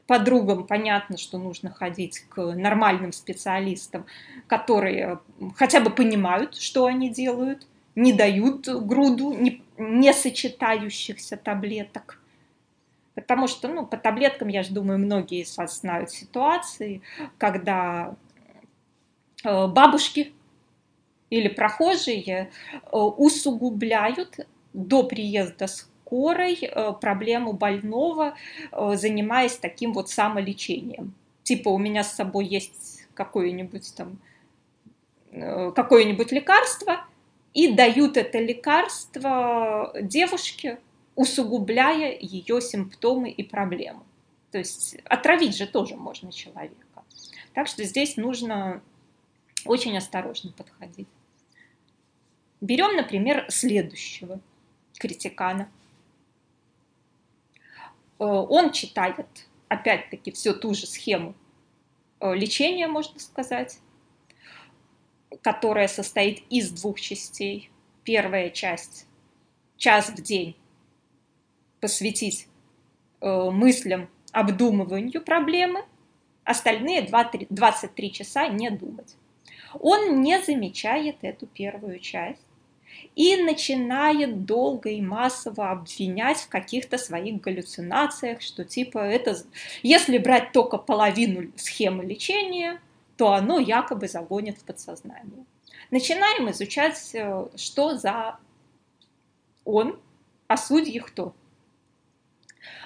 Подругам 0.08 0.68
понятно, 0.68 1.18
что 1.18 1.38
нужно 1.38 1.72
ходить 1.72 2.20
к 2.28 2.42
нормальным 2.54 3.14
специалистам, 3.14 4.06
которые 4.48 5.20
хотя 5.56 5.80
бы 5.80 5.90
понимают, 5.90 6.58
что 6.58 6.86
они 6.86 7.10
делают, 7.10 7.66
не 7.96 8.12
дают 8.12 8.68
груду 8.68 9.32
не, 9.32 9.64
не 9.78 10.12
сочетающихся 10.14 11.38
таблеток. 11.38 12.21
Потому 13.16 13.48
что, 13.48 13.68
ну, 13.68 13.86
по 13.86 13.98
таблеткам, 13.98 14.48
я 14.48 14.64
же 14.64 14.74
думаю, 14.74 14.98
многие 14.98 15.42
из 15.42 15.58
вас 15.58 15.82
знают 15.82 16.12
ситуации, 16.12 17.02
когда 17.38 18.16
э, 19.44 19.68
бабушки 19.68 20.32
или 21.30 21.50
прохожие 21.50 22.52
э, 22.72 22.98
усугубляют 22.98 24.48
до 24.74 25.04
приезда 25.04 25.68
скорой 25.68 26.58
э, 26.62 26.94
проблему 26.94 27.52
больного, 27.54 28.36
занимаясь 28.72 29.58
таким 29.58 29.92
вот 29.92 30.10
самолечением. 30.10 31.14
типа 31.44 31.70
у 31.70 31.78
меня 31.78 32.04
с 32.04 32.14
собой 32.14 32.46
есть 32.46 33.08
какое-нибудь 33.14 33.94
там 33.96 34.20
какое-нибудь 35.74 36.34
лекарство, 36.34 37.06
и 37.54 37.74
дают 37.74 38.18
это 38.18 38.38
лекарство 38.40 39.94
девушке, 40.02 40.80
усугубляя 41.16 42.18
ее 42.20 42.62
симптомы 42.62 43.30
и 43.30 43.44
проблемы. 43.44 44.04
То 44.52 44.58
есть 44.58 44.98
отравить 45.06 45.56
же 45.56 45.68
тоже 45.68 45.96
можно 45.96 46.32
человека. 46.32 47.04
Так 47.54 47.68
что 47.68 47.84
здесь 47.84 48.18
нужно 48.18 48.82
очень 49.66 49.98
осторожно 49.98 50.52
подходить. 50.52 51.08
Берем, 52.60 52.96
например, 52.96 53.46
следующего 53.50 54.40
критикана. 54.98 55.70
Э, 58.20 58.24
он 58.26 58.72
читает, 58.72 59.28
опять-таки, 59.68 60.32
всю 60.32 60.54
ту 60.54 60.74
же 60.74 60.86
схему 60.86 61.34
э, 62.20 62.36
лечения, 62.36 62.88
можно 62.88 63.20
сказать, 63.20 63.80
которая 65.42 65.88
состоит 65.88 66.44
из 66.50 66.70
двух 66.72 67.00
частей. 67.00 67.72
Первая 68.04 68.50
часть– 68.50 69.08
час 69.78 70.10
в 70.10 70.22
день 70.22 70.56
посвятить 71.82 72.48
э, 73.20 73.50
мыслям, 73.52 74.08
обдумыванию 74.32 75.22
проблемы, 75.22 75.84
остальные 76.46 77.04
2, 77.04 77.32
23 77.50 78.12
часа 78.14 78.48
не 78.48 78.70
думать. 78.70 79.16
Он 79.80 80.22
не 80.22 80.42
замечает 80.42 81.18
эту 81.22 81.48
первую 81.48 82.00
часть 82.00 82.42
и 83.16 83.38
начинает 83.38 84.46
долго 84.46 84.90
и 84.90 85.02
массово 85.02 85.72
обвинять 85.72 86.38
в 86.38 86.50
каких-то 86.50 86.98
своих 86.98 87.42
галлюцинациях, 87.42 88.42
что 88.42 88.64
типа 88.64 89.00
это, 89.00 89.38
если 89.82 90.18
брать 90.18 90.52
только 90.52 90.78
половину 90.78 91.52
схемы 91.56 92.06
лечения, 92.06 92.80
то 93.18 93.34
оно 93.34 93.60
якобы 93.60 94.08
загонит 94.08 94.58
в 94.58 94.64
подсознание. 94.64 95.46
Начинаем 95.90 96.50
изучать, 96.52 97.12
э, 97.14 97.48
что 97.56 97.98
за 97.98 98.38
он, 99.66 100.00
а 100.48 100.58
судьи 100.58 101.00
кто. 101.00 101.34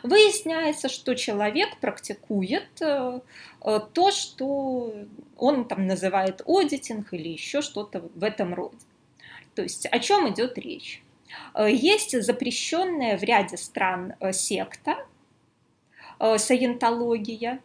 Выясняется, 0.04 0.88
что 0.90 1.16
человек 1.16 1.78
практикует 1.80 2.82
э, 2.82 3.20
э, 3.62 3.80
то, 3.94 4.12
что 4.12 4.94
он 5.38 5.68
там 5.68 5.88
называет 5.88 6.42
аудитинг 6.46 7.14
или 7.14 7.30
еще 7.30 7.62
что-то 7.62 8.10
в 8.14 8.24
этом 8.24 8.54
роде. 8.54 8.78
То 9.54 9.64
есть 9.64 9.86
о 9.88 10.00
чем 10.00 10.30
идет 10.30 10.58
речь? 10.58 11.04
Э, 11.54 11.70
есть 11.70 12.22
запрещенная 12.22 13.18
в 13.18 13.24
ряде 13.24 13.58
стран 13.58 14.14
секта, 14.32 15.06
саентология, 16.38 17.60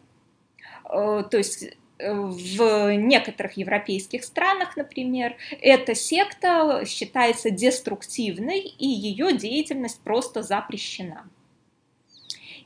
то 0.83 1.29
есть 1.31 1.77
в 1.97 2.95
некоторых 2.97 3.53
европейских 3.53 4.25
странах, 4.25 4.75
например, 4.75 5.37
эта 5.61 5.95
секта 5.95 6.83
считается 6.85 7.49
деструктивной, 7.49 8.59
и 8.59 8.87
ее 8.87 9.31
деятельность 9.37 10.01
просто 10.01 10.43
запрещена. 10.43 11.29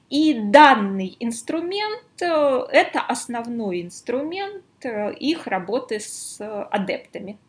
И 0.09 0.33
данный 0.33 1.17
инструмент 1.19 2.21
э,– 2.21 2.25
это 2.71 3.01
основной 3.01 3.81
инструмент 3.81 4.63
э, 4.83 5.13
их 5.15 5.47
работы 5.47 5.99
с 5.99 6.39
адептами. 6.69 7.39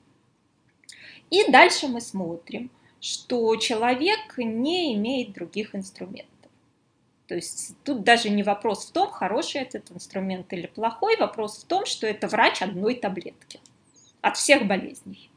И 1.30 1.50
дальше 1.50 1.88
мы 1.88 2.00
смотрим, 2.00 2.70
что 3.00 3.56
человек 3.56 4.38
не 4.38 4.94
имеет 4.94 5.32
других 5.32 5.74
инструментов. 5.74 6.32
То 7.26 7.34
есть 7.34 7.74
тут 7.82 8.04
даже 8.04 8.30
не 8.30 8.42
вопрос 8.42 8.86
в 8.86 8.92
том, 8.92 9.10
хороший 9.10 9.62
этот 9.62 9.90
инструмент 9.90 10.52
или 10.52 10.66
плохой, 10.66 11.16
вопрос 11.16 11.58
в 11.58 11.66
том, 11.66 11.84
что 11.84 12.06
это 12.06 12.28
врач 12.28 12.62
одной 12.62 12.94
таблетки 12.94 13.60
от 14.22 14.36
всех 14.36 14.66
болезней. 14.66 15.30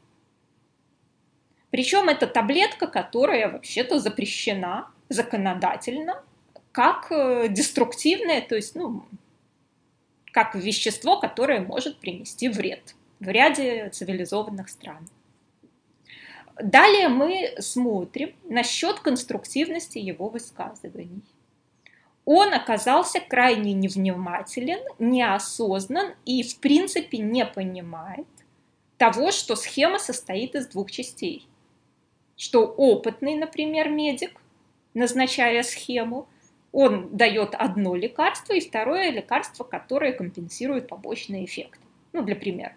Причем 1.70 2.08
это 2.08 2.26
таблетка, 2.26 2.86
которая 2.86 3.50
вообще-то 3.50 3.98
запрещена 3.98 4.88
законодательно 5.08 6.22
как 6.72 7.10
э, 7.10 7.48
деструктивное, 7.48 8.40
то 8.42 8.56
есть, 8.56 8.74
ну, 8.74 9.04
как 10.32 10.54
вещество, 10.54 11.18
которое 11.18 11.60
может 11.60 11.98
принести 11.98 12.48
вред 12.48 12.94
в 13.18 13.28
ряде 13.28 13.90
цивилизованных 13.90 14.68
стран. 14.68 15.08
Далее 16.62 17.08
мы 17.08 17.54
смотрим 17.58 18.34
насчет 18.44 19.00
конструктивности 19.00 19.98
его 19.98 20.28
высказываний. 20.28 21.22
Он 22.24 22.52
оказался 22.52 23.18
крайне 23.20 23.72
невнимателен, 23.72 24.80
неосознан 24.98 26.14
и, 26.26 26.42
в 26.42 26.58
принципе, 26.58 27.18
не 27.18 27.46
понимает 27.46 28.26
того, 28.98 29.32
что 29.32 29.56
схема 29.56 29.98
состоит 29.98 30.54
из 30.54 30.66
двух 30.66 30.90
частей. 30.90 31.46
Что 32.36 32.66
опытный, 32.66 33.34
например, 33.34 33.88
медик, 33.88 34.40
назначая 34.92 35.62
схему, 35.62 36.28
он 36.72 37.16
дает 37.16 37.54
одно 37.54 37.94
лекарство 37.96 38.52
и 38.52 38.60
второе 38.60 39.10
лекарство, 39.10 39.64
которое 39.64 40.12
компенсирует 40.12 40.88
побочные 40.88 41.44
эффекты. 41.44 41.80
Ну, 42.12 42.22
для 42.22 42.36
примера. 42.36 42.74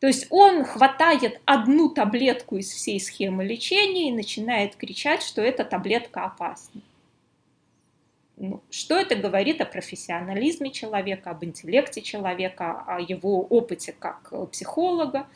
То 0.00 0.06
есть 0.06 0.26
он 0.30 0.64
хватает 0.64 1.40
одну 1.44 1.88
таблетку 1.88 2.56
из 2.56 2.70
всей 2.70 3.00
схемы 3.00 3.44
лечения 3.44 4.08
и 4.08 4.12
начинает 4.12 4.76
кричать, 4.76 5.22
что 5.22 5.40
эта 5.40 5.64
таблетка 5.64 6.24
опасна. 6.24 6.82
Ну, 8.36 8.62
что 8.68 8.98
это 8.98 9.14
говорит 9.14 9.60
о 9.60 9.64
профессионализме 9.64 10.70
человека, 10.70 11.30
об 11.30 11.44
интеллекте 11.44 12.02
человека, 12.02 12.84
о 12.86 13.00
его 13.00 13.42
опыте 13.42 13.94
как 13.96 14.32
психолога? 14.50 15.26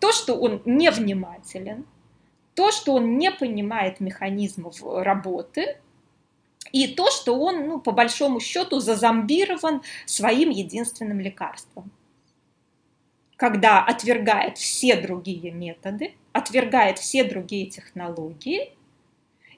То, 0.00 0.12
что 0.12 0.36
он 0.36 0.62
невнимателен, 0.64 1.84
то, 2.54 2.70
что 2.70 2.94
он 2.94 3.18
не 3.18 3.30
понимает 3.30 4.00
механизмов 4.00 4.80
работы– 4.82 5.76
и 6.72 6.88
то, 6.88 7.10
что 7.10 7.38
он, 7.38 7.66
ну, 7.66 7.80
по 7.80 7.92
большому 7.92 8.40
счету, 8.40 8.80
зазомбирован 8.80 9.82
своим 10.06 10.50
единственным 10.50 11.20
лекарством. 11.20 11.90
Когда 13.36 13.82
отвергает 13.82 14.58
все 14.58 14.96
другие 14.96 15.50
методы, 15.50 16.14
отвергает 16.32 16.98
все 16.98 17.24
другие 17.24 17.66
технологии 17.66 18.72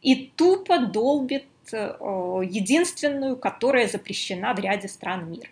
и 0.00 0.32
тупо 0.36 0.78
долбит 0.78 1.46
э, 1.72 1.76
единственную, 2.48 3.36
которая 3.36 3.88
запрещена 3.88 4.54
в 4.54 4.60
ряде 4.60 4.88
стран 4.88 5.30
мира. 5.30 5.48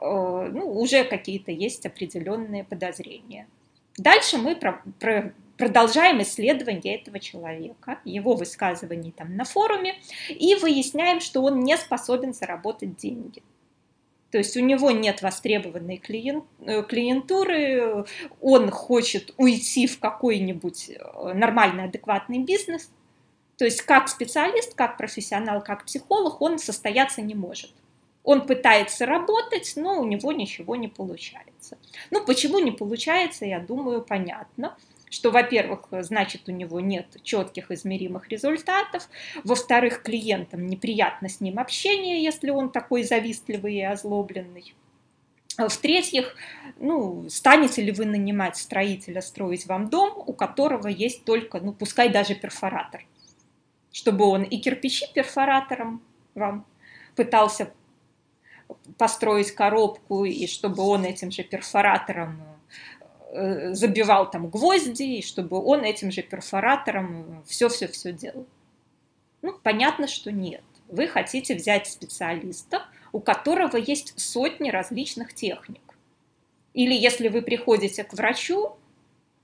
Э, 0.00 0.50
ну, 0.52 0.70
уже 0.78 1.04
какие-то 1.04 1.50
есть 1.50 1.86
определенные 1.86 2.64
подозрения. 2.64 3.48
Дальше 3.96 4.38
мы 4.38 4.54
про, 4.54 4.82
про, 5.00 5.32
продолжаем 5.58 6.22
исследование 6.22 6.96
этого 6.96 7.18
человека, 7.18 7.98
его 8.04 8.34
высказываний 8.34 9.10
там 9.10 9.36
на 9.36 9.44
форуме, 9.44 9.96
и 10.28 10.54
выясняем, 10.54 11.20
что 11.20 11.42
он 11.42 11.60
не 11.60 11.76
способен 11.76 12.32
заработать 12.32 12.96
деньги. 12.96 13.42
То 14.30 14.38
есть 14.38 14.56
у 14.56 14.60
него 14.60 14.90
нет 14.90 15.22
востребованной 15.22 15.96
э, 15.96 16.82
клиентуры, 16.82 18.04
он 18.40 18.70
хочет 18.70 19.34
уйти 19.38 19.86
в 19.86 19.98
какой-нибудь 19.98 20.90
э, 20.90 21.32
нормальный, 21.32 21.84
адекватный 21.84 22.38
бизнес. 22.38 22.90
То 23.56 23.64
есть 23.64 23.82
как 23.82 24.08
специалист, 24.08 24.74
как 24.74 24.98
профессионал, 24.98 25.62
как 25.62 25.86
психолог 25.86 26.40
он 26.42 26.58
состояться 26.58 27.22
не 27.22 27.34
может. 27.34 27.72
Он 28.22 28.46
пытается 28.46 29.06
работать, 29.06 29.72
но 29.76 29.98
у 29.98 30.04
него 30.04 30.32
ничего 30.32 30.76
не 30.76 30.88
получается. 30.88 31.78
Ну, 32.10 32.22
почему 32.24 32.58
не 32.58 32.70
получается, 32.70 33.46
я 33.46 33.58
думаю, 33.58 34.02
понятно 34.02 34.76
что, 35.10 35.30
во-первых, 35.30 35.88
значит, 35.90 36.48
у 36.48 36.52
него 36.52 36.80
нет 36.80 37.06
четких 37.22 37.70
измеримых 37.70 38.28
результатов, 38.28 39.08
во-вторых, 39.44 40.02
клиентам 40.02 40.66
неприятно 40.66 41.28
с 41.28 41.40
ним 41.40 41.58
общение, 41.58 42.22
если 42.22 42.50
он 42.50 42.70
такой 42.70 43.02
завистливый 43.02 43.74
и 43.74 43.82
озлобленный. 43.82 44.74
В-третьих, 45.58 46.36
ну, 46.78 47.28
станете 47.28 47.82
ли 47.82 47.90
вы 47.90 48.04
нанимать 48.04 48.56
строителя 48.56 49.20
строить 49.20 49.66
вам 49.66 49.88
дом, 49.88 50.12
у 50.24 50.32
которого 50.32 50.86
есть 50.86 51.24
только, 51.24 51.58
ну, 51.58 51.72
пускай 51.72 52.10
даже 52.10 52.36
перфоратор, 52.36 53.04
чтобы 53.90 54.24
он 54.26 54.44
и 54.44 54.58
кирпичи 54.58 55.06
перфоратором 55.12 56.00
вам 56.36 56.64
пытался 57.16 57.72
построить 58.98 59.50
коробку, 59.50 60.24
и 60.24 60.46
чтобы 60.46 60.84
он 60.84 61.04
этим 61.04 61.32
же 61.32 61.42
перфоратором 61.42 62.40
забивал 63.32 64.30
там 64.30 64.48
гвозди, 64.48 65.02
и 65.02 65.22
чтобы 65.22 65.62
он 65.62 65.84
этим 65.84 66.10
же 66.10 66.22
перфоратором 66.22 67.44
все-все-все 67.46 68.12
делал. 68.12 68.46
Ну, 69.42 69.54
понятно, 69.62 70.06
что 70.06 70.32
нет. 70.32 70.64
Вы 70.88 71.06
хотите 71.06 71.54
взять 71.54 71.86
специалиста, 71.86 72.86
у 73.12 73.20
которого 73.20 73.76
есть 73.76 74.18
сотни 74.18 74.70
различных 74.70 75.34
техник. 75.34 75.82
Или 76.74 76.94
если 76.94 77.28
вы 77.28 77.42
приходите 77.42 78.04
к 78.04 78.14
врачу, 78.14 78.76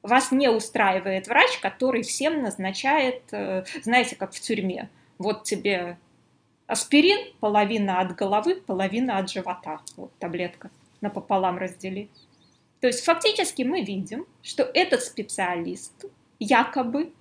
вас 0.02 0.32
не 0.32 0.48
устраивает 0.48 1.28
врач, 1.28 1.58
который 1.58 2.02
всем 2.02 2.42
назначает, 2.42 3.22
э, 3.32 3.64
знаете, 3.82 4.16
как 4.16 4.32
в 4.32 4.40
тюрьме. 4.40 4.90
Вот 5.18 5.44
тебе 5.44 5.98
Аспирин– 6.66 7.32
половина 7.40 8.00
от 8.00 8.14
головы, 8.14 8.56
половина 8.56 9.18
от 9.18 9.30
живота. 9.30 9.80
Вот 9.96 10.12
таблетка 10.18 10.70
напополам 11.00 11.58
разделить. 11.58 12.23
То 12.84 12.88
есть 12.88 13.02
фактически 13.02 13.62
мы 13.62 13.80
видим, 13.80 14.26
что 14.42 14.62
этот 14.62 15.02
специалист 15.02 16.04
якобы 16.38 17.14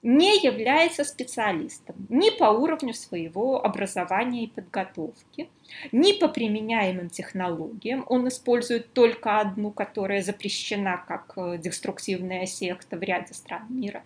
не 0.00 0.38
является 0.42 1.04
специалистом 1.04 1.96
ни 2.08 2.30
по 2.30 2.44
уровню 2.44 2.94
своего 2.94 3.62
образования 3.62 4.44
и 4.44 4.46
подготовки, 4.46 5.50
ни 5.92 6.14
по 6.14 6.28
применяемым 6.28 7.10
технологиям. 7.10 8.06
Он 8.08 8.26
использует 8.26 8.94
только 8.94 9.38
одну, 9.38 9.70
которая 9.70 10.22
запрещена 10.22 11.04
как 11.06 11.34
э, 11.36 11.58
деструктивная 11.58 12.46
секта 12.46 12.96
в 12.96 13.02
ряде 13.02 13.34
стран 13.34 13.66
мира 13.68 14.04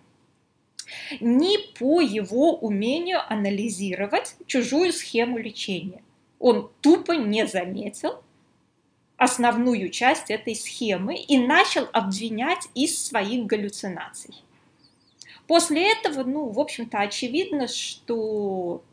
ни 1.21 1.73
по 1.79 2.01
его 2.01 2.55
умению 2.55 3.19
анализировать 3.31 4.35
чужую 4.45 4.91
схему 4.91 5.37
лечения. 5.37 6.01
Он 6.37 6.69
тупо 6.81 7.13
не 7.13 7.47
заметил 7.47 8.21
основную 9.17 9.89
часть 9.89 10.29
этой 10.29 10.55
схемы 10.55 11.15
и 11.15 11.37
начал 11.37 11.87
обвинять 11.91 12.69
из 12.75 13.03
своих 13.03 13.45
галлюцинаций. 13.45 14.35
После 15.47 15.91
этого, 15.91 16.23
ну, 16.23 16.49
в 16.49 16.59
общем-то, 16.59 16.99
очевидно, 16.99 17.67
что 17.67 18.83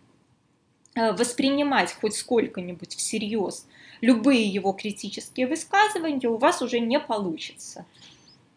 э, 0.95 1.13
воспринимать 1.13 1.93
хоть 1.93 2.15
сколько-нибудь 2.15 2.95
всерьез 2.95 3.67
любые 4.01 4.47
его 4.47 4.73
критические 4.73 5.47
высказывания 5.47 6.29
у 6.29 6.37
вас 6.37 6.63
уже 6.63 6.79
не 6.79 7.01
получится. 7.01 7.87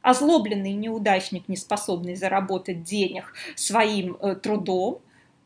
Озлобленный 0.01 0.73
неудачник, 0.73 1.47
не 1.47 1.57
способный 1.57 2.15
заработать 2.15 2.83
денег 2.83 3.33
своим 3.55 4.15
э, 4.21 4.35
трудом, 4.35 5.01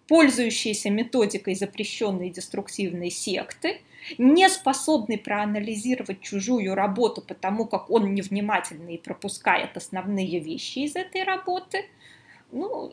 пользующийся 0.08 0.90
методикой 0.90 1.56
запрещенной 1.56 2.30
деструктивной 2.30 3.10
секты, 3.10 3.82
не 4.18 4.50
способный 4.50 5.18
проанализировать 5.18 6.22
чужую 6.22 6.76
работу, 6.76 7.22
потому 7.22 7.66
как 7.66 7.90
он 7.90 8.14
невнимательный 8.14 8.96
и 8.96 9.02
пропускает 9.02 9.78
основные 9.78 10.40
вещи 10.40 10.80
из 10.80 10.96
этой 10.96 11.24
работы– 11.24 11.86
ну, 12.52 12.92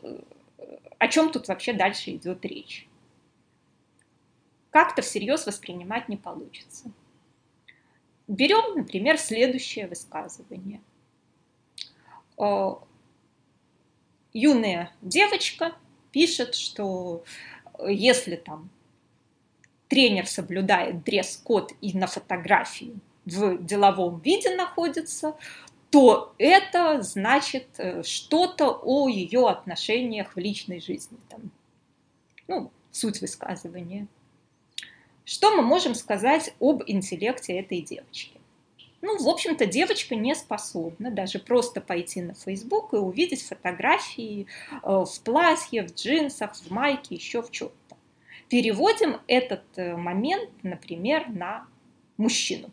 о 0.97 1.07
чем 1.07 1.31
тут 1.31 1.47
вообще 1.47 1.73
дальше 1.73 2.11
идет 2.11 2.43
речь? 2.45 2.87
Как-то 4.71 5.01
всерьез 5.01 5.45
воспринимать 5.45 6.09
не 6.09 6.17
получится. 6.17 6.91
Берем, 8.27 8.77
например, 8.77 9.17
следующее 9.17 9.87
высказывание. 9.87 10.81
Юная 14.31 14.93
девочка 15.01 15.75
пишет, 16.11 16.55
что 16.55 17.23
если 17.87 18.35
там 18.35 18.69
тренер 19.89 20.27
соблюдает 20.27 21.03
дресс-код 21.03 21.73
и 21.81 21.97
на 21.97 22.07
фотографии 22.07 22.95
в 23.25 23.57
деловом 23.63 24.21
виде 24.21 24.55
находится, 24.55 25.35
то 25.89 26.33
это 26.37 27.01
значит 27.01 27.67
э, 27.77 28.03
что-то 28.03 28.79
о 28.83 29.09
ее 29.09 29.49
отношениях 29.49 30.35
в 30.35 30.39
личной 30.39 30.79
жизни. 30.79 31.17
Там. 31.27 31.51
Ну, 32.47 32.71
суть 32.91 33.21
высказывания. 33.21 34.07
Что 35.25 35.55
мы 35.55 35.63
можем 35.63 35.95
сказать 35.95 36.53
об 36.59 36.83
интеллекте 36.85 37.59
этой 37.59 37.81
девочки? 37.81 38.39
Ну, 39.01 39.17
в 39.17 39.29
общем-то, 39.29 39.65
девочка 39.65 40.15
не 40.15 40.35
способна 40.35 41.09
даже 41.09 41.39
просто 41.39 41.81
пойти 41.81 42.21
на 42.21 42.33
Facebook 42.33 42.93
и 42.93 42.97
увидеть 42.97 43.43
фотографии 43.43 44.45
э, 44.71 44.77
в 44.83 45.21
платье, 45.23 45.87
в 45.87 45.93
джинсах, 45.93 46.55
в 46.55 46.69
майке, 46.69 47.15
еще 47.15 47.41
в 47.41 47.49
чем-то. 47.49 47.73
Переводим 48.49 49.21
этот 49.27 49.63
э, 49.75 49.95
момент, 49.95 50.49
например, 50.63 51.29
на 51.29 51.67
мужчину. 52.17 52.71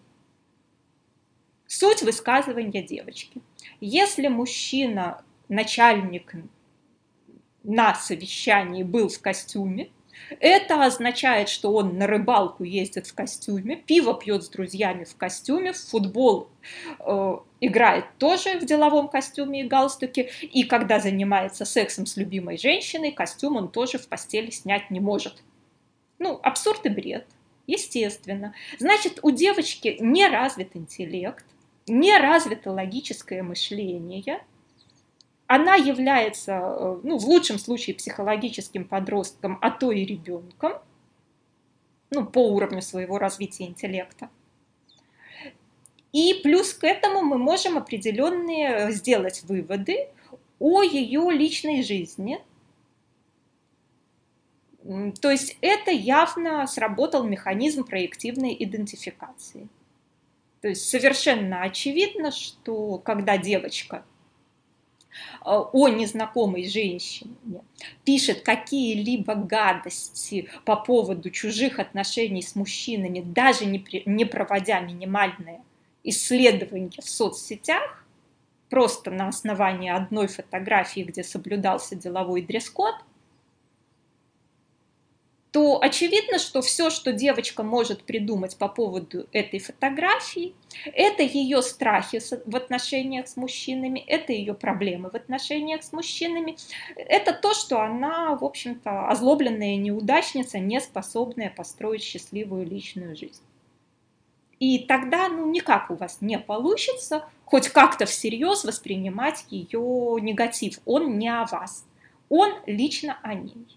Суть 1.66 2.02
высказывания 2.02 2.82
девочки. 2.82 3.42
Если 3.80 4.28
мужчина, 4.28 5.22
начальник 5.48 6.34
на 7.62 7.94
совещании 7.94 8.84
был 8.84 9.08
в 9.08 9.20
костюме, 9.20 9.90
это 10.40 10.82
означает, 10.84 11.48
что 11.48 11.72
он 11.72 11.98
на 11.98 12.06
рыбалку 12.06 12.64
ездит 12.64 13.06
в 13.06 13.14
костюме, 13.14 13.76
пиво 13.76 14.18
пьет 14.18 14.44
с 14.44 14.48
друзьями 14.48 15.04
в 15.04 15.14
костюме, 15.16 15.72
в 15.72 15.78
футбол 15.78 16.48
э, 17.00 17.36
играет 17.60 18.06
тоже 18.18 18.58
в 18.58 18.64
деловом 18.64 19.08
костюме 19.08 19.60
и 19.60 19.68
галстуке, 19.68 20.30
и 20.40 20.64
когда 20.64 21.00
занимается 21.00 21.64
сексом 21.64 22.06
с 22.06 22.16
любимой 22.16 22.56
женщиной, 22.56 23.12
костюм 23.12 23.56
он 23.56 23.68
тоже 23.68 23.98
в 23.98 24.08
постели 24.08 24.50
снять 24.50 24.90
не 24.90 25.00
может. 25.00 25.42
Ну, 26.18 26.40
абсурд 26.42 26.86
и 26.86 26.88
бред, 26.88 27.26
естественно. 27.66 28.54
Значит, 28.78 29.20
у 29.22 29.30
девочки 29.30 29.96
не 30.00 30.26
развит 30.28 30.70
интеллект, 30.74 31.44
не 31.86 32.16
развито 32.18 32.72
логическое 32.72 33.42
мышление, 33.42 34.42
она 35.46 35.76
является, 35.76 36.52
э, 36.52 37.00
ну, 37.04 37.18
в 37.18 37.24
лучшем 37.24 37.58
случае, 37.58 37.94
психологическим 37.94 38.84
подростком, 38.84 39.58
а 39.60 39.70
то 39.70 39.92
и 39.92 40.04
ребенком, 40.04 40.72
ну, 42.10 42.26
по 42.26 42.50
уровню 42.50 42.82
своего 42.82 43.18
развития 43.18 43.64
интеллекта. 43.64 44.28
И 46.12 46.40
плюс 46.42 46.72
к 46.72 46.84
этому 46.84 47.22
мы 47.22 47.38
можем 47.38 47.76
определенные 47.76 48.90
сделать 48.92 49.42
выводы 49.44 50.08
о 50.58 50.82
ее 50.82 51.30
личной 51.30 51.82
жизни. 51.82 52.40
То 55.20 55.30
есть 55.30 55.56
это 55.60 55.90
явно 55.90 56.66
сработал 56.66 57.24
механизм 57.24 57.84
проективной 57.84 58.56
идентификации. 58.58 59.68
То 60.60 60.68
есть 60.68 60.88
совершенно 60.88 61.62
очевидно, 61.62 62.30
что 62.30 62.98
когда 62.98 63.36
девочка 63.36 64.04
э, 65.44 65.50
о 65.50 65.88
незнакомой 65.88 66.68
женщине 66.68 67.34
пишет 68.04 68.42
какие-либо 68.42 69.34
гадости 69.34 70.48
по 70.64 70.76
поводу 70.76 71.30
чужих 71.30 71.78
отношений 71.78 72.42
с 72.42 72.54
мужчинами, 72.54 73.20
даже 73.20 73.64
не, 73.66 73.78
при, 73.78 74.02
не 74.06 74.24
проводя 74.24 74.80
минимальное 74.80 75.60
исследование 76.04 77.02
в 77.02 77.08
соцсетях, 77.08 78.04
просто 78.70 79.10
на 79.10 79.28
основании 79.28 79.90
одной 79.90 80.28
фотографии, 80.28 81.00
где 81.00 81.22
соблюдался 81.22 81.96
деловой 81.96 82.42
дресс-код, 82.42 82.94
то 85.56 85.80
очевидно, 85.80 86.38
что 86.38 86.60
все, 86.60 86.90
что 86.90 87.14
девочка 87.14 87.62
может 87.62 88.02
придумать 88.02 88.58
по 88.58 88.68
поводу 88.68 89.26
этой 89.32 89.58
фотографии, 89.58 90.54
это 90.84 91.22
ее 91.22 91.62
страхи 91.62 92.20
в 92.44 92.54
отношениях 92.54 93.26
с 93.26 93.38
мужчинами, 93.38 94.00
это 94.00 94.34
ее 94.34 94.52
проблемы 94.52 95.08
в 95.08 95.14
отношениях 95.14 95.82
с 95.82 95.94
мужчинами, 95.94 96.58
это 96.94 97.32
то, 97.32 97.54
что 97.54 97.80
она, 97.80 98.36
в 98.36 98.44
общем-то, 98.44 99.08
озлобленная 99.08 99.76
неудачница, 99.76 100.58
не 100.58 100.78
способная 100.78 101.48
построить 101.48 102.02
счастливую 102.02 102.66
личную 102.66 103.16
жизнь. 103.16 103.40
И 104.60 104.80
тогда, 104.80 105.30
ну, 105.30 105.50
никак 105.50 105.90
у 105.90 105.94
вас 105.94 106.18
не 106.20 106.38
получится 106.38 107.26
хоть 107.46 107.70
как-то 107.70 108.04
всерьез 108.04 108.62
воспринимать 108.64 109.46
ее 109.48 110.18
негатив. 110.20 110.80
Он 110.84 111.16
не 111.16 111.30
о 111.30 111.46
вас, 111.46 111.86
он 112.28 112.52
лично 112.66 113.18
о 113.22 113.32
ней. 113.32 113.75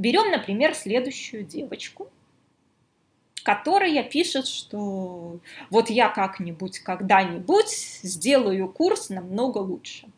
Берем, 0.00 0.30
например, 0.30 0.74
следующую 0.74 1.44
девочку, 1.44 2.08
которая 3.44 4.02
пишет, 4.02 4.46
что 4.46 5.40
вот 5.68 5.90
я 5.90 6.08
как-нибудь, 6.08 6.78
когда-нибудь 6.78 7.68
сделаю 7.68 8.72
курс 8.72 9.10
намного 9.10 9.58
лучше. 9.58 10.08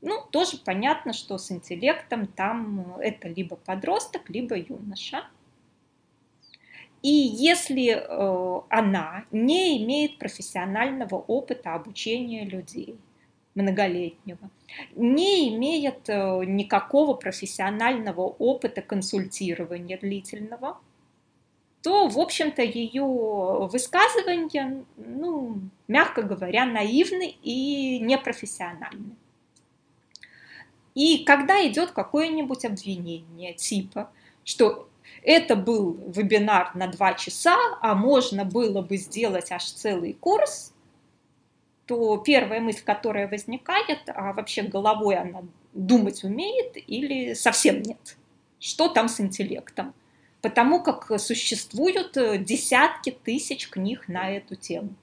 Ну, 0.00 0.22
тоже 0.30 0.56
понятно, 0.56 1.12
что 1.12 1.36
с 1.36 1.52
интеллектом 1.52 2.26
там 2.26 2.96
это 2.98 3.28
либо 3.28 3.56
подросток, 3.56 4.30
либо 4.30 4.56
юноша. 4.56 5.26
И 7.02 7.10
если 7.10 7.90
э, 7.90 8.60
она 8.70 9.26
не 9.30 9.84
имеет 9.84 10.16
профессионального 10.18 11.16
опыта 11.16 11.74
обучения 11.74 12.46
людей, 12.46 12.96
многолетнего, 13.54 14.50
не 14.94 15.54
имеет 15.54 16.08
э, 16.08 16.44
никакого 16.46 17.14
профессионального 17.14 18.22
опыта 18.22 18.82
консультирования 18.82 19.98
длительного, 19.98 20.78
то, 21.82 22.08
в 22.08 22.18
общем-то, 22.18 22.62
ее 22.62 23.04
высказывания, 23.70 24.84
ну, 24.96 25.58
мягко 25.88 26.22
говоря, 26.22 26.64
наивны 26.64 27.34
и 27.42 27.98
непрофессиональны. 27.98 29.16
И 30.94 31.24
когда 31.24 31.66
идет 31.66 31.90
какое-нибудь 31.90 32.64
обвинение 32.64 33.54
типа, 33.54 34.10
что 34.44 34.88
это 35.22 35.56
был 35.56 35.94
вебинар 36.14 36.74
на 36.74 36.86
два 36.88 37.14
часа, 37.14 37.56
а 37.80 37.94
можно 37.94 38.44
было 38.44 38.82
бы 38.82 38.96
сделать 38.96 39.50
аж 39.52 39.64
целый 39.64 40.14
курс, 40.14 40.71
то 41.92 42.16
первая 42.16 42.60
мысль, 42.60 42.82
которая 42.84 43.28
возникает, 43.28 44.00
а 44.06 44.32
вообще 44.32 44.62
головой 44.62 45.16
она 45.16 45.42
думать 45.74 46.24
умеет 46.24 46.76
или 46.86 47.34
совсем 47.34 47.82
нет. 47.82 48.16
что 48.58 48.88
там 48.88 49.08
с 49.08 49.20
интеллектом, 49.20 49.92
потому 50.40 50.82
как 50.82 51.20
существуют 51.20 52.16
э, 52.16 52.38
десятки 52.38 53.10
тысяч 53.10 53.68
книг 53.68 54.06
на 54.08 54.30
эту 54.30 54.54
тему. 54.54 54.94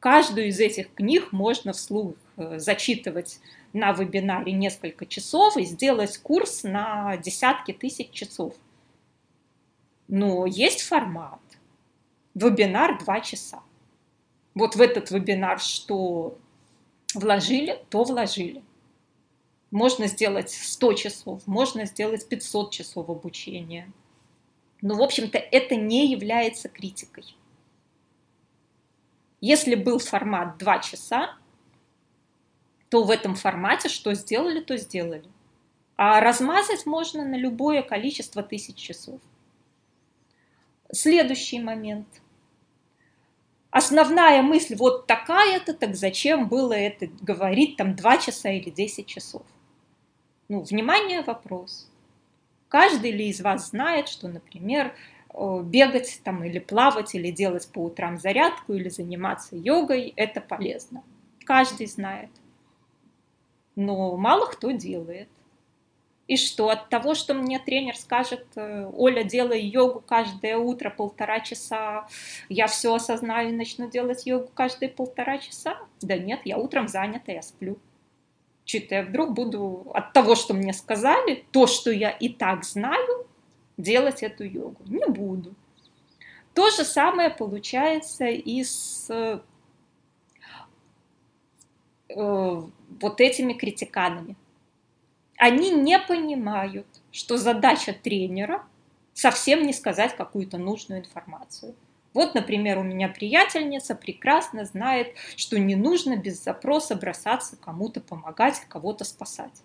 Каждую 0.00 0.48
из 0.48 0.58
этих 0.58 0.94
книг 0.94 1.30
можно 1.30 1.72
вслух 1.72 2.14
э, 2.36 2.58
зачитывать 2.58 3.40
на 3.72 3.92
вебинаре 3.92 4.52
несколько 4.52 5.04
часов 5.04 5.56
и 5.56 5.64
сделать 5.64 6.16
курс 6.18 6.62
на 6.62 7.16
десятки 7.18 7.72
тысяч 7.72 8.10
часов. 8.10 8.54
Но 10.08 10.46
есть 10.46 10.80
формат. 10.80 11.40
Вебинар 12.34 12.98
2 12.98 13.20
часа. 13.20 13.62
Вот 14.58 14.74
в 14.74 14.80
этот 14.80 15.12
вебинар 15.12 15.60
что 15.60 16.36
вложили, 17.14 17.80
то 17.90 18.02
вложили. 18.02 18.60
Можно 19.70 20.08
сделать 20.08 20.50
100 20.50 20.92
часов, 20.94 21.46
можно 21.46 21.84
сделать 21.84 22.28
500 22.28 22.72
часов 22.72 23.08
обучения. 23.08 23.92
Но, 24.82 24.96
в 24.96 25.02
общем-то, 25.02 25.38
это 25.38 25.76
не 25.76 26.10
является 26.10 26.68
критикой. 26.68 27.36
Если 29.40 29.76
был 29.76 30.00
формат 30.00 30.58
2 30.58 30.78
часа, 30.80 31.36
то 32.88 33.04
в 33.04 33.12
этом 33.12 33.36
формате 33.36 33.88
что 33.88 34.12
сделали, 34.14 34.60
то 34.60 34.76
сделали. 34.76 35.30
А 35.96 36.20
размазать 36.20 36.84
можно 36.84 37.24
на 37.24 37.36
любое 37.36 37.82
количество 37.82 38.42
тысяч 38.42 38.74
часов. 38.74 39.20
Следующий 40.90 41.60
момент. 41.60 42.08
Основная 43.70 44.42
мысль 44.42 44.74
вот 44.76 45.06
такая-то, 45.06 45.74
так 45.74 45.94
зачем 45.94 46.48
было 46.48 46.72
это 46.72 47.08
говорить 47.20 47.76
там 47.76 47.94
2 47.94 48.16
часа 48.18 48.50
или 48.50 48.70
10 48.70 49.06
часов? 49.06 49.42
Ну, 50.48 50.62
внимание, 50.62 51.22
вопрос. 51.22 51.90
Каждый 52.68 53.10
ли 53.10 53.28
из 53.28 53.40
вас 53.42 53.70
знает, 53.70 54.08
что, 54.08 54.28
например, 54.28 54.94
э, 55.34 55.62
бегать 55.62 56.20
там 56.24 56.44
или 56.44 56.58
плавать, 56.58 57.14
или 57.14 57.30
делать 57.30 57.68
по 57.70 57.84
утрам 57.84 58.18
зарядку, 58.18 58.72
или 58.72 58.88
заниматься 58.88 59.56
йогой– 59.56 60.14
это 60.16 60.40
полезно. 60.40 61.02
Каждый 61.44 61.86
знает. 61.86 62.30
Но 63.76 64.16
мало 64.16 64.46
кто 64.46 64.70
делает. 64.70 65.28
И 66.28 66.36
что 66.36 66.68
от 66.68 66.88
того, 66.88 67.14
что 67.14 67.34
мне 67.34 67.58
тренер 67.58 67.96
скажет, 67.96 68.46
э, 68.54 68.88
Оля, 68.94 69.24
делай 69.24 69.60
йогу 69.60 70.00
каждое 70.06 70.56
утро 70.56 70.90
полтора 70.90 71.40
часа, 71.40 72.06
я 72.48 72.66
все 72.68 72.94
осознаю 72.94 73.48
и 73.48 73.52
начну 73.52 73.90
делать 73.90 74.26
йогу 74.26 74.48
каждые 74.54 74.90
полтора 74.90 75.38
часа? 75.38 75.78
Да 76.00 76.16
нет, 76.16 76.40
я 76.44 76.58
утром 76.58 76.86
занята, 76.86 77.32
я 77.32 77.42
сплю 77.42 77.78
что-то 78.68 78.96
я 78.96 79.02
вдруг 79.02 79.32
буду 79.32 79.90
от 79.94 80.12
того, 80.12 80.34
что 80.34 80.52
мне 80.54 80.72
сказали, 80.72 81.44
то, 81.52 81.66
что 81.66 81.90
я 81.90 82.10
и 82.10 82.28
так 82.28 82.64
знаю, 82.64 83.26
делать 83.78 84.22
эту 84.22 84.44
йогу. 84.44 84.76
Не 84.84 85.06
буду. 85.06 85.54
То 86.54 86.70
же 86.70 86.84
самое 86.84 87.30
получается 87.30 88.26
и 88.26 88.62
с 88.62 89.08
э, 89.10 89.40
вот 92.14 93.20
этими 93.20 93.54
критиканами. 93.54 94.36
Они 95.38 95.70
не 95.70 95.98
понимают, 96.00 96.86
что 97.12 97.36
задача 97.38 97.92
тренера 97.92 98.64
совсем 99.14 99.64
не 99.64 99.72
сказать 99.72 100.16
какую-то 100.16 100.58
нужную 100.58 101.00
информацию. 101.00 101.76
Вот, 102.12 102.34
например, 102.34 102.78
у 102.78 102.82
меня 102.82 103.08
приятельница 103.08 103.94
прекрасно 103.94 104.64
знает, 104.64 105.14
что 105.36 105.56
не 105.56 105.76
нужно 105.76 106.16
без 106.16 106.42
запроса 106.42 106.96
бросаться 106.96 107.56
кому-то 107.56 108.00
помогать, 108.00 108.60
кого-то 108.68 109.04
спасать. 109.04 109.62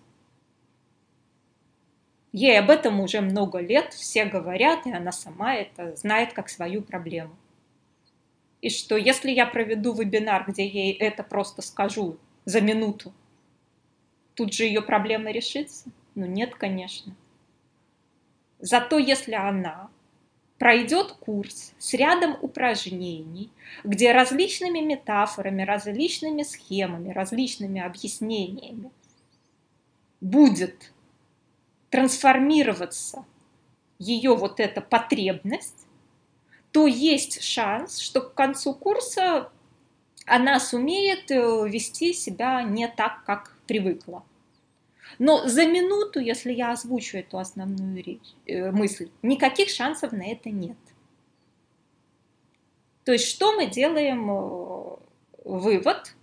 Ей 2.30 2.56
об 2.58 2.70
этом 2.70 3.00
уже 3.00 3.20
много 3.20 3.58
лет 3.58 3.94
все 3.94 4.26
говорят, 4.26 4.86
и 4.86 4.92
она 4.92 5.10
сама 5.10 5.56
это 5.56 5.96
знает 5.96 6.32
как 6.32 6.48
свою 6.48 6.82
проблему. 6.82 7.34
И 8.60 8.70
что 8.70 8.96
если 8.96 9.32
я 9.32 9.46
проведу 9.46 9.92
вебинар, 9.92 10.44
где 10.46 10.66
ей 10.66 10.92
это 10.92 11.24
просто 11.24 11.62
скажу 11.62 12.16
за 12.44 12.60
минуту, 12.60 13.12
тут 14.34 14.52
же 14.52 14.64
ее 14.64 14.82
проблема 14.82 15.30
решится? 15.30 15.90
Ну 16.14 16.26
нет, 16.26 16.54
конечно. 16.54 17.14
Зато 18.58 18.98
если 18.98 19.34
она 19.34 19.90
пройдет 20.58 21.12
курс 21.12 21.74
с 21.78 21.94
рядом 21.94 22.36
упражнений, 22.40 23.50
где 23.82 24.12
различными 24.12 24.78
метафорами, 24.78 25.62
различными 25.62 26.42
схемами, 26.42 27.12
различными 27.12 27.80
объяснениями 27.80 28.90
будет 30.20 30.92
трансформироваться 31.90 33.24
ее 33.98 34.34
вот 34.34 34.60
эта 34.60 34.80
потребность, 34.80 35.86
то 36.72 36.86
есть 36.86 37.42
шанс, 37.42 37.98
что 37.98 38.20
к 38.20 38.34
концу 38.34 38.74
курса 38.74 39.50
она 40.26 40.58
сумеет 40.58 41.30
э, 41.30 41.68
вести 41.68 42.12
себя 42.12 42.62
не 42.62 42.88
так, 42.88 43.24
как 43.24 43.53
привыкла. 43.66 44.24
Но 45.18 45.46
за 45.46 45.66
минуту, 45.66 46.20
если 46.20 46.52
я 46.52 46.72
озвучу 46.72 47.18
эту 47.18 47.38
основную 47.38 48.20
э, 48.46 48.70
мысль, 48.70 49.10
никаких 49.22 49.68
шансов 49.68 50.12
на 50.12 50.26
это 50.26 50.50
нет. 50.50 50.76
То 53.04 53.12
есть 53.12 53.28
что 53.28 53.52
мы 53.52 53.66
делаем 53.66 54.30
э, 54.30 54.96
вывод 55.44 56.14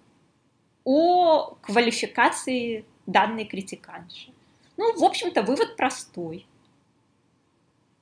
о 0.84 1.56
квалификации 1.62 2.86
данной 3.06 3.46
критиканши? 3.46 4.34
Ну, 4.78 4.98
в 4.98 5.04
общем-то, 5.04 5.44
вывод 5.44 5.78
простой. 5.78 6.48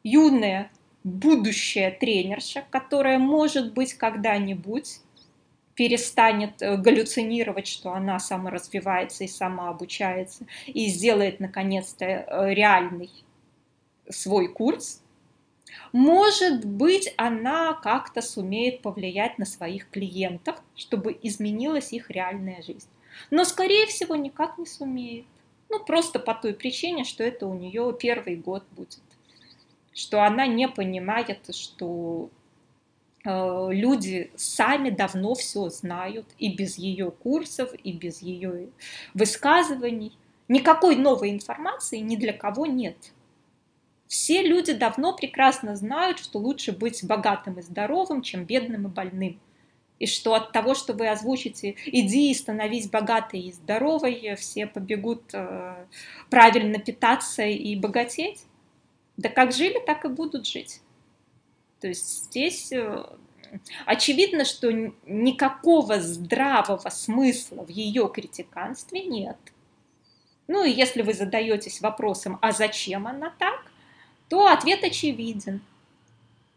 Юная 0.03 0.71
будущая 1.03 1.91
тренерша, 1.91 2.65
которая 2.69 3.19
может 3.19 3.73
быть 3.73 3.93
когда-нибудь 3.93 5.01
перестанет 5.79 6.61
э, 6.61 6.75
галлюцинировать, 6.75 7.65
что 7.65 7.93
она 7.93 8.19
саморазвивается 8.19 9.23
и 9.23 9.29
самообучается, 9.29 10.45
и 10.67 10.87
сделает, 10.87 11.39
наконец-то, 11.39 12.03
э, 12.03 12.53
реальный 12.53 13.09
свой 14.09 14.49
курс, 14.49 15.01
может 15.93 16.65
быть, 16.65 17.13
она 17.15 17.75
как-то 17.75 18.21
сумеет 18.21 18.81
повлиять 18.81 19.37
на 19.37 19.45
своих 19.45 19.89
клиентов, 19.89 20.61
чтобы 20.75 21.17
изменилась 21.23 21.93
их 21.93 22.09
реальная 22.09 22.61
жизнь. 22.61 22.89
Но, 23.31 23.45
скорее 23.45 23.85
всего, 23.85 24.17
никак 24.17 24.57
не 24.57 24.65
сумеет. 24.65 25.27
Ну, 25.69 25.79
просто 25.85 26.19
по 26.19 26.33
той 26.33 26.53
причине, 26.55 27.05
что 27.05 27.23
это 27.23 27.47
у 27.47 27.53
нее 27.53 27.95
первый 27.97 28.35
год 28.35 28.65
будет. 28.71 28.99
Что 29.93 30.25
она 30.25 30.45
не 30.45 30.67
понимает, 30.67 31.55
что 31.55 32.29
люди 33.25 34.31
сами 34.35 34.89
давно 34.89 35.35
все 35.35 35.69
знают 35.69 36.25
и 36.37 36.55
без 36.55 36.77
ее 36.77 37.11
курсов, 37.11 37.73
и 37.83 37.91
без 37.91 38.21
ее 38.21 38.69
высказываний. 39.13 40.17
Никакой 40.47 40.95
новой 40.95 41.31
информации 41.31 41.97
ни 41.97 42.15
для 42.15 42.33
кого 42.33 42.65
нет. 42.65 43.13
Все 44.07 44.41
люди 44.41 44.73
давно 44.73 45.15
прекрасно 45.15 45.75
знают, 45.75 46.17
что 46.17 46.39
лучше 46.39 46.71
быть 46.71 47.05
богатым 47.05 47.59
и 47.59 47.61
здоровым, 47.61 48.23
чем 48.23 48.45
бедным 48.45 48.87
и 48.87 48.89
больным. 48.89 49.39
И 49.99 50.07
что 50.07 50.33
от 50.33 50.51
того, 50.51 50.73
что 50.73 50.93
вы 50.93 51.09
озвучите 51.09 51.75
«иди 51.85 52.31
и 52.31 52.33
становись 52.33 52.89
богатой 52.89 53.41
и 53.41 53.51
здоровой», 53.51 54.35
все 54.37 54.65
побегут 54.65 55.23
э, 55.33 55.85
правильно 56.29 56.79
питаться 56.79 57.43
и 57.43 57.75
богатеть. 57.75 58.45
Да 59.17 59.29
как 59.29 59.51
жили, 59.51 59.77
так 59.85 60.05
и 60.05 60.07
будут 60.07 60.47
жить. 60.47 60.81
То 61.79 61.87
есть 61.87 62.25
здесь 62.25 62.71
э, 62.71 63.05
очевидно, 63.85 64.45
что 64.45 64.71
никакого 64.71 65.99
здравого 65.99 66.89
смысла 66.89 67.63
в 67.63 67.69
ее 67.69 68.09
критиканстве 68.13 69.05
нет. 69.05 69.37
Ну 70.47 70.63
и 70.63 70.71
если 70.71 71.01
вы 71.01 71.13
задаетесь 71.13 71.81
вопросом, 71.81 72.39
а 72.41 72.51
зачем 72.51 73.07
она 73.07 73.33
так, 73.37 73.71
то 74.29 74.47
ответ 74.47 74.83
очевиден. 74.83 75.61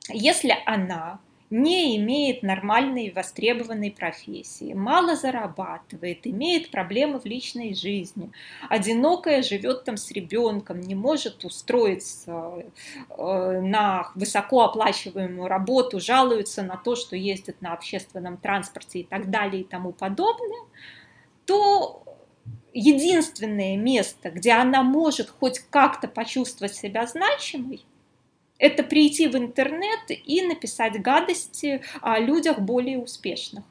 Если 0.08 0.56
она 0.66 1.20
не 1.52 1.98
имеет 1.98 2.42
нормальной 2.42 3.12
востребованной 3.14 3.90
профессии, 3.90 4.72
мало 4.72 5.16
зарабатывает, 5.16 6.26
имеет 6.26 6.70
проблемы 6.70 7.20
в 7.20 7.26
личной 7.26 7.74
жизни, 7.74 8.32
одинокая 8.70 9.42
живет 9.42 9.84
там 9.84 9.98
с 9.98 10.10
ребенком, 10.12 10.80
не 10.80 10.94
может 10.94 11.44
устроиться 11.44 12.64
э, 13.10 13.60
на 13.60 14.10
высокооплачиваемую 14.14 15.46
работу, 15.46 16.00
жалуется 16.00 16.62
на 16.62 16.78
то, 16.78 16.96
что 16.96 17.16
ездит 17.16 17.60
на 17.60 17.74
общественном 17.74 18.38
транспорте 18.38 19.00
и 19.00 19.04
так 19.04 19.28
далее 19.28 19.60
и 19.60 19.64
тому 19.64 19.92
подобное, 19.92 20.64
то 21.44 22.02
единственное 22.72 23.76
место, 23.76 24.30
где 24.30 24.52
она 24.52 24.82
может 24.82 25.28
хоть 25.28 25.58
как-то 25.58 26.08
почувствовать 26.08 26.74
себя 26.74 27.06
значимой, 27.06 27.84
это 28.62 28.84
прийти 28.84 29.26
в 29.26 29.36
интернет 29.36 30.00
и 30.08 30.40
написать 30.40 31.02
гадости 31.02 31.82
о 32.00 32.20
людях 32.20 32.60
более 32.60 32.98
успешных. 32.98 33.64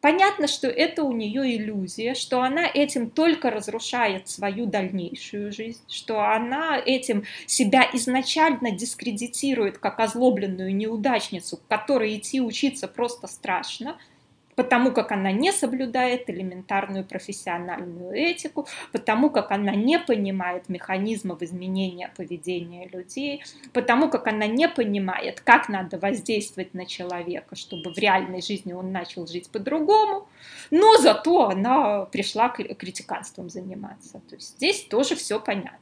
Понятно, 0.00 0.46
что 0.46 0.68
это 0.68 1.02
у 1.02 1.10
нее 1.10 1.56
иллюзия, 1.56 2.14
что 2.14 2.42
она 2.42 2.64
этим 2.64 3.10
только 3.10 3.50
разрушает 3.50 4.28
свою 4.28 4.66
дальнейшую 4.66 5.50
жизнь, 5.50 5.80
что 5.88 6.20
она 6.20 6.78
этим 6.78 7.24
себя 7.46 7.90
изначально 7.92 8.70
дискредитирует 8.70 9.78
как 9.78 9.98
озлобленную 9.98 10.72
неудачницу, 10.72 11.56
к 11.56 11.66
которой 11.66 12.16
идти 12.16 12.40
учиться 12.40 12.86
просто 12.86 13.26
страшно– 13.26 13.98
потому 14.56 14.90
как 14.90 15.12
она 15.12 15.30
не 15.30 15.52
соблюдает 15.52 16.28
элементарную 16.28 17.04
профессиональную 17.04 18.12
этику, 18.12 18.66
потому 18.90 19.30
как 19.30 19.52
она 19.52 19.74
не 19.74 19.98
понимает 19.98 20.68
механизмов 20.68 21.42
изменения 21.42 22.10
поведения 22.16 22.88
людей, 22.88 23.44
потому 23.72 24.10
как 24.10 24.26
она 24.26 24.46
не 24.46 24.68
понимает, 24.68 25.40
как 25.40 25.68
надо 25.68 25.98
воздействовать 25.98 26.74
на 26.74 26.86
человека, 26.86 27.54
чтобы 27.54 27.92
в 27.92 27.98
реальной 27.98 28.42
жизни 28.42 28.72
он 28.72 28.90
начал 28.90 29.26
жить 29.26 29.50
по-другому, 29.50 30.26
но 30.70 30.96
зато 30.96 31.50
она 31.50 32.06
пришла 32.06 32.48
критиканством 32.48 33.50
заниматься. 33.50 34.20
То 34.28 34.36
есть 34.36 34.56
здесь 34.56 34.84
тоже 34.84 35.14
все 35.14 35.38
понятно. 35.38 35.78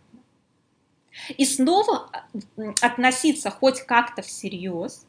И 1.39 1.45
снова 1.45 2.11
относиться 2.81 3.51
хоть 3.51 3.83
как-то 3.83 4.23
всерьез 4.23 5.07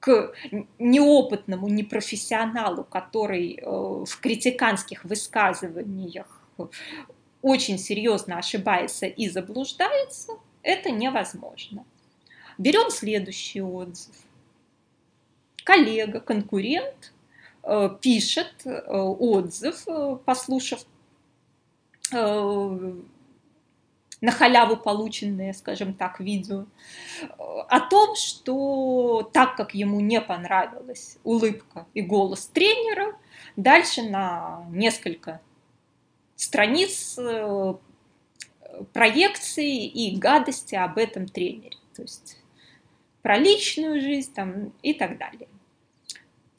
к 0.00 0.32
неопытному, 0.78 1.68
непрофессионалу, 1.68 2.84
который 2.84 3.54
э, 3.54 3.64
в 3.64 4.20
критиканских 4.20 5.04
высказываниях 5.04 6.40
очень 7.42 7.78
серьезно 7.78 8.38
ошибается 8.38 9.06
и 9.06 9.28
заблуждается, 9.28 10.32
это 10.62 10.90
невозможно. 10.90 11.84
Берем 12.58 12.90
следующий 12.90 13.62
отзыв. 13.62 14.14
Коллега, 15.64 16.20
конкурент 16.20 17.12
э, 17.62 17.90
пишет 18.00 18.54
э, 18.64 18.80
отзыв, 18.90 19.84
послушав 20.24 20.84
на 24.20 24.32
халяву 24.32 24.76
полученные, 24.76 25.54
скажем 25.54 25.94
так, 25.94 26.20
видео, 26.20 26.66
о 27.38 27.80
том, 27.80 28.16
что 28.16 29.28
так 29.32 29.56
как 29.56 29.74
ему 29.74 30.00
не 30.00 30.20
понравилась 30.20 31.18
улыбка 31.24 31.86
и 31.94 32.02
голос 32.02 32.46
тренера, 32.46 33.16
дальше 33.56 34.02
на 34.02 34.66
несколько 34.70 35.40
страниц 36.36 37.16
э, 37.18 37.74
проекции 38.92 39.86
и 39.86 40.16
гадости 40.16 40.74
об 40.74 40.98
этом 40.98 41.26
тренере. 41.26 41.76
То 41.94 42.02
есть 42.02 42.38
про 43.22 43.36
личную 43.36 44.00
жизнь 44.00 44.32
там, 44.34 44.72
и 44.82 44.94
так 44.94 45.18
далее. 45.18 45.48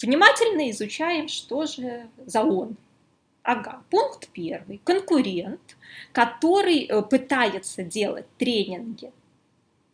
Внимательно 0.02 0.70
изучаем, 0.72 1.28
что 1.28 1.66
же 1.66 2.10
за 2.26 2.44
он. 2.44 2.78
Ага, 3.52 3.82
пункт 3.90 4.30
первый. 4.32 4.80
Конкурент 4.84 5.76
который 6.12 6.84
э, 6.84 7.02
пытается 7.02 7.82
делать 7.84 8.28
тренинги 8.38 9.12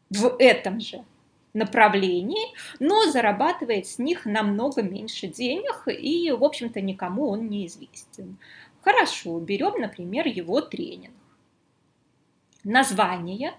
в 0.10 0.36
этом 0.40 0.82
же 0.82 1.06
направлении, 1.54 2.54
но 2.80 3.10
зарабатывает 3.10 3.88
с 3.88 3.98
них 3.98 4.26
намного 4.26 4.82
меньше 4.82 5.28
денег, 5.28 5.88
и, 5.88 6.32
в 6.32 6.44
общем-то, 6.44 6.82
никому 6.82 7.30
он 7.30 7.48
не 7.48 7.66
известен. 7.68 8.38
Хорошо, 8.82 9.40
берем, 9.40 9.80
например, 9.80 10.28
его 10.28 10.60
тренинг. 10.60 11.16
Название 12.66 13.54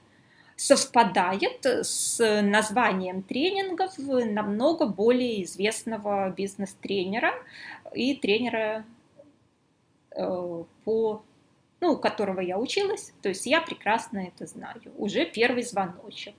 совпадает 0.57 1.65
с 1.65 2.19
названием 2.43 3.23
тренингов 3.23 3.97
намного 3.97 4.87
более 4.87 5.43
известного 5.43 6.29
бизнес-тренера 6.31 7.33
и 7.95 8.15
тренера 8.15 8.85
по 10.17 11.23
ну, 11.81 11.93
у 11.93 11.99
которого 11.99 12.41
я 12.41 12.59
училась, 12.59 13.13
то 13.23 13.29
есть 13.29 13.47
я 13.47 13.61
прекрасно 13.61 14.19
это 14.19 14.47
знаю. 14.47 14.81
Уже 14.97 15.27
первый 15.27 15.63
звоночек. 15.63 16.35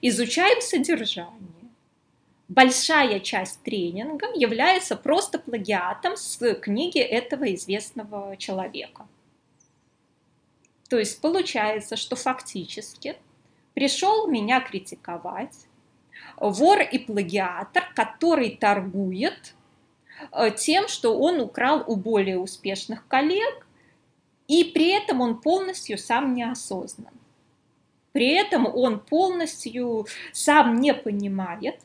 Изучаем 0.00 0.60
содержание. 0.60 1.40
Большая 2.48 3.20
часть 3.20 3.62
тренинга 3.62 4.26
является 4.34 4.94
просто 4.94 5.38
плагиатом 5.38 6.16
с 6.16 6.54
книги 6.56 6.98
этого 6.98 7.52
известного 7.54 8.36
человека. 8.36 9.06
То 10.88 10.98
есть 10.98 11.20
получается, 11.20 11.96
что 11.96 12.16
фактически 12.16 13.16
пришел 13.74 14.26
меня 14.26 14.60
критиковать 14.60 15.66
вор 16.36 16.80
и 16.80 16.98
плагиатор, 16.98 17.84
который 17.94 18.50
торгует 18.50 19.38
э, 19.44 19.61
тем, 20.56 20.88
что 20.88 21.18
он 21.18 21.40
украл 21.40 21.84
у 21.86 21.96
более 21.96 22.38
успешных 22.38 23.06
коллег 23.08 23.66
и 24.48 24.64
при 24.64 24.90
этом 24.90 25.20
он 25.20 25.40
полностью 25.40 25.98
сам 25.98 26.34
неосознан. 26.34 27.12
При 28.12 28.28
этом 28.28 28.66
он 28.66 29.00
полностью 29.00 30.06
сам 30.32 30.80
не 30.80 30.92
понимает, 30.92 31.80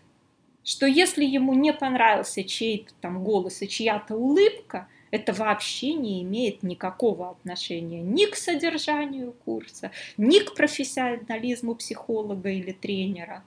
что 0.63 0.86
если 0.86 1.23
ему 1.23 1.54
не 1.54 1.71
понравился 1.71 2.43
чей-то 2.43 2.93
там 3.00 3.23
голос 3.23 3.62
и 3.62 3.69
чья-то 3.69 4.15
улыбка, 4.15 4.89
это 5.12 5.32
вообще 5.32 5.93
не 5.93 6.21
имеет 6.23 6.63
никакого 6.63 7.30
отношения 7.30 8.02
ни 8.02 8.26
к 8.26 8.36
содержанию 8.36 9.34
курса, 9.45 9.91
ни 10.17 10.39
к 10.39 10.54
профессионализму 10.54 11.76
психолога 11.76 12.50
или 12.50 12.73
тренера. 12.73 13.45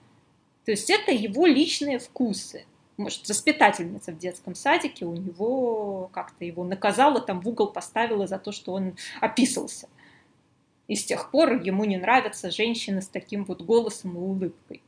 То 0.65 0.71
есть 0.71 0.89
это 0.89 1.11
его 1.11 1.45
личные 1.45 1.99
вкусы 1.99 2.65
может, 2.97 3.27
воспитательница 3.27 4.11
в 4.11 4.17
детском 4.17 4.55
садике 4.55 5.05
у 5.05 5.15
него 5.15 6.09
как-то 6.13 6.45
его 6.45 6.63
наказала, 6.63 7.21
там 7.21 7.41
в 7.41 7.47
угол 7.47 7.67
поставила 7.71 8.27
за 8.27 8.37
то, 8.37 8.51
что 8.51 8.73
он 8.73 8.95
описался. 9.19 9.89
И 10.87 10.95
с 10.95 11.05
тех 11.05 11.31
пор 11.31 11.61
ему 11.61 11.85
не 11.85 11.97
нравятся 11.97 12.51
женщины 12.51 13.01
с 13.01 13.07
таким 13.07 13.45
вот 13.45 13.61
голосом 13.61 14.15
и 14.15 14.19
улыбкой. 14.19 14.81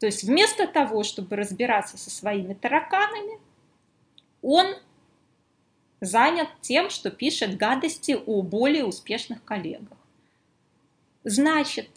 То 0.00 0.06
есть 0.06 0.24
вместо 0.24 0.66
того, 0.66 1.04
чтобы 1.04 1.36
разбираться 1.36 1.96
со 1.96 2.10
своими 2.10 2.54
тараканами, 2.54 3.38
он 4.42 4.74
занят 6.00 6.48
тем, 6.60 6.90
что 6.90 7.12
пишет 7.12 7.56
гадости 7.56 8.18
о 8.26 8.42
более 8.42 8.84
успешных 8.84 9.44
коллегах. 9.44 9.96
Значит, 11.22 11.88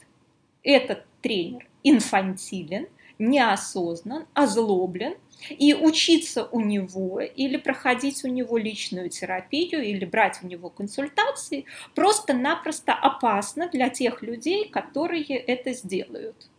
этот 0.61 1.03
тренер 1.23 1.67
инфантилен, 1.83 2.87
неосознан, 3.19 4.25
озлоблен, 4.33 5.15
и 5.49 5.73
учиться 5.73 6.45
у 6.45 6.59
него 6.59 7.19
или 7.19 7.57
проходить 7.57 8.23
у 8.23 8.27
него 8.27 8.57
личную 8.57 9.09
терапию 9.09 9.83
или 9.83 10.05
брать 10.05 10.39
у 10.41 10.47
него 10.47 10.69
консультации 10.69 11.65
просто-напросто 11.93 12.93
опасно 12.93 13.69
для 13.69 13.89
тех 13.89 14.21
людей, 14.21 14.69
которые 14.69 15.37
это 15.37 15.73
сделают. 15.73 16.49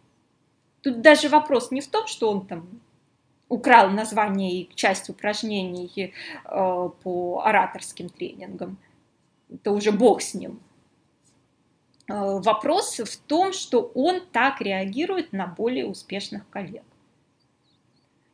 Тут 0.83 1.01
даже 1.01 1.29
вопрос 1.29 1.71
не 1.71 1.81
в 1.81 1.89
том, 1.89 2.07
что 2.07 2.31
он 2.31 2.47
там 2.47 2.81
украл 3.49 3.91
название 3.91 4.61
и 4.61 4.71
часть 4.75 5.09
упражнений 5.09 5.91
э, 5.97 6.11
по 6.45 7.43
ораторским 7.45 8.09
тренингам. 8.09 8.79
Это 9.53 9.73
уже 9.73 9.93
бог 9.93 10.21
с 10.21 10.35
ним. 10.35 10.61
Э, 12.09 12.39
вопрос 12.41 12.99
в 12.99 13.17
том, 13.27 13.53
что 13.53 13.91
он 13.95 14.21
так 14.33 14.61
реагирует 14.61 15.33
на 15.33 15.47
более 15.47 15.87
успешных 15.87 16.49
коллег. 16.51 16.85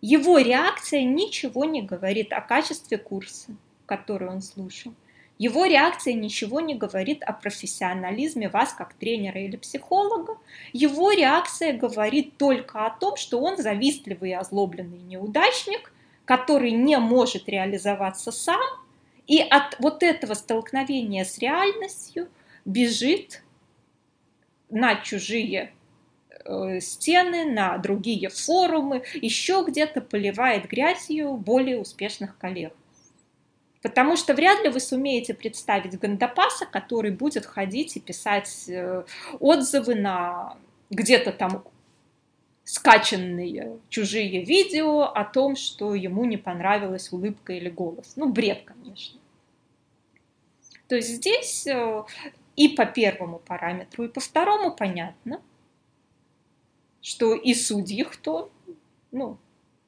Его 0.01 0.39
реакция 0.39 1.05
ничего 1.05 1.65
не 1.65 1.81
говорит 1.81 2.33
о 2.33 2.41
качестве 2.41 2.99
курса, 2.99 3.55
который 3.87 4.29
он 4.29 4.43
слушал. 4.43 4.93
Его 5.39 5.65
реакция 5.65 6.15
ничего 6.15 6.61
не 6.61 6.75
говорит 6.75 7.23
о 7.23 7.33
профессионализме 7.33 8.49
вас 8.49 8.75
как 8.75 8.95
тренера 8.95 9.41
или 9.41 9.57
психолога. 9.57 10.37
Его 10.73 11.13
реакция 11.13 11.73
говорит 11.73 12.37
только 12.37 12.85
о 12.85 12.91
том, 12.91 13.17
что 13.17 13.41
он 13.41 13.57
завистливый 13.57 14.31
и 14.31 14.35
озлобленный 14.35 14.99
неудачник, 14.99 15.93
который 16.27 16.73
не 16.73 16.99
может 16.99 17.49
реализоваться 17.49 18.31
сам, 18.31 18.61
и 19.27 19.41
от 19.41 19.79
вот 19.79 20.03
этого 20.03 20.35
столкновения 20.35 21.25
с 21.25 21.39
реальностью 21.39 22.29
бежит 22.65 23.43
на 24.73 24.97
чужие 24.97 25.73
э, 26.45 26.81
стены, 26.81 27.45
на 27.45 27.79
другие 27.79 28.29
форумы, 28.29 29.05
еще 29.15 29.65
где-то 29.67 30.01
поливает 30.01 30.69
грязью 30.69 31.37
более 31.37 31.79
успешных 31.79 32.37
коллег. 32.39 32.73
Потому 33.83 34.17
что 34.17 34.35
вряд 34.35 34.63
ли 34.63 34.69
вы 34.69 34.81
сумеете 34.81 35.35
представить 35.35 35.99
Гандапаса, 35.99 36.67
который 36.67 37.11
будет 37.11 37.45
ходить 37.47 37.97
и 37.97 38.01
писать 38.01 38.65
э, 38.69 39.05
отзывы 39.41 39.95
на 39.95 40.57
где-то 40.91 41.33
там 41.33 41.65
скачанные 42.65 43.79
чужие 43.89 44.45
видео 44.45 45.03
о 45.03 45.25
том, 45.25 45.57
что 45.57 45.95
ему 45.95 46.25
не 46.25 46.37
понравилась 46.37 47.13
улыбка 47.13 47.53
или 47.55 47.69
голос. 47.69 48.13
Ну, 48.17 48.31
бред, 48.31 48.63
конечно. 48.65 49.19
То 50.87 50.97
есть 50.97 51.09
здесь 51.09 51.67
э, 51.67 52.05
и 52.57 52.69
по 52.69 52.87
первому 52.87 53.39
параметру, 53.39 54.05
и 54.05 54.09
по 54.09 54.21
второму 54.21 54.75
понятно, 54.75 55.41
что 57.01 57.35
и 57.35 57.55
судьи 57.55 58.05
кто, 58.05 58.51
ну, 59.11 59.39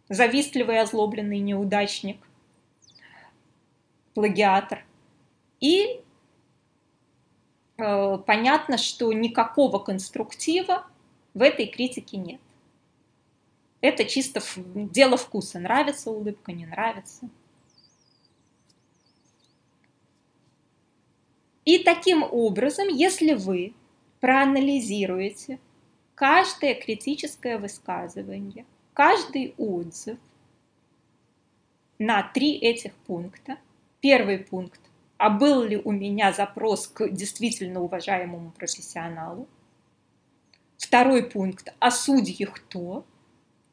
завистливый, 0.08 0.80
озлобленный 0.80 1.38
неудачник, 1.38 2.18
плагиатор. 4.14 4.84
И 5.60 6.00
э, 7.78 8.18
понятно, 8.26 8.78
что 8.78 9.12
никакого 9.12 9.78
конструктива 9.78 10.86
в 11.34 11.42
этой 11.42 11.66
критике 11.66 12.16
нет. 12.16 12.40
Это 13.80 14.04
чисто 14.04 14.40
дело 14.56 15.16
вкуса. 15.16 15.58
Нравится 15.58 16.10
улыбка, 16.10 16.52
не 16.52 16.64
нравится. 16.64 17.28
И 21.64 21.78
таким 21.78 22.22
образом, 22.22 22.88
если 22.88 23.34
вы 23.34 23.74
проанализируете 24.20 25.58
каждое 26.14 26.74
критическое 26.74 27.58
высказывание, 27.58 28.66
каждый 28.92 29.54
отзыв 29.58 30.18
на 31.98 32.22
три 32.22 32.56
этих 32.56 32.92
пункта. 33.06 33.58
Первый 34.00 34.38
пункт. 34.38 34.80
А 35.16 35.30
был 35.30 35.62
ли 35.62 35.80
у 35.82 35.92
меня 35.92 36.32
запрос 36.32 36.86
к 36.88 37.08
действительно 37.08 37.82
уважаемому 37.82 38.50
профессионалу? 38.50 39.48
Второй 40.76 41.28
пункт. 41.28 41.72
А 41.78 41.90
судьи 41.90 42.46
кто? 42.46 43.04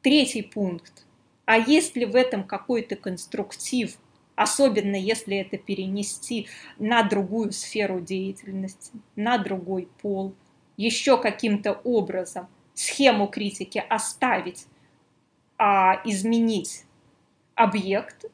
Третий 0.02 0.44
пункт. 0.44 1.06
А 1.46 1.58
есть 1.58 1.96
ли 1.96 2.06
в 2.06 2.16
этом 2.16 2.44
какой-то 2.46 2.96
конструктив, 2.96 3.98
особенно 4.42 4.96
если 4.96 5.38
это 5.38 5.58
перенести 5.58 6.48
на 6.80 7.04
другую 7.04 7.52
сферу 7.52 8.00
деятельности, 8.00 8.92
на 9.16 9.38
другой 9.38 9.88
пол, 10.02 10.34
еще 10.78 11.18
каким-то 11.18 11.74
образом 11.84 12.48
схему 12.74 13.28
критики 13.28 13.84
оставить, 13.90 14.66
а 15.58 16.02
изменить 16.06 16.86
объект, 17.56 18.26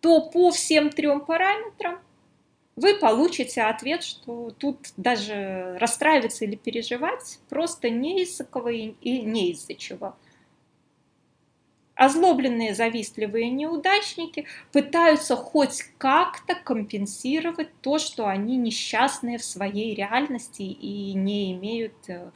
то 0.00 0.30
по 0.30 0.50
всем 0.50 0.90
трем 0.90 1.20
параметрам 1.20 1.98
вы 2.76 2.94
получите 2.94 3.62
ответ, 3.62 4.04
что 4.04 4.52
тут 4.56 4.92
даже 4.96 5.76
расстраиваться 5.80 6.44
или 6.44 6.54
переживать 6.54 7.40
просто 7.48 7.90
не 7.90 8.22
из-за 8.22 8.44
кого 8.44 8.68
и 8.68 8.94
не 9.02 9.50
из-за 9.50 9.74
чего. 9.74 10.14
Озлобленные 11.98 12.76
завистливые 12.76 13.50
неудачники 13.50 14.46
пытаются 14.70 15.34
хоть 15.34 15.82
как-то 15.98 16.54
компенсировать 16.54 17.70
то, 17.80 17.98
что 17.98 18.28
они 18.28 18.56
несчастные 18.56 19.36
в 19.36 19.44
своей 19.44 19.96
реальности 19.96 20.62
и 20.62 21.12
не 21.14 21.52
имеют 21.54 21.96
э, 22.06 22.30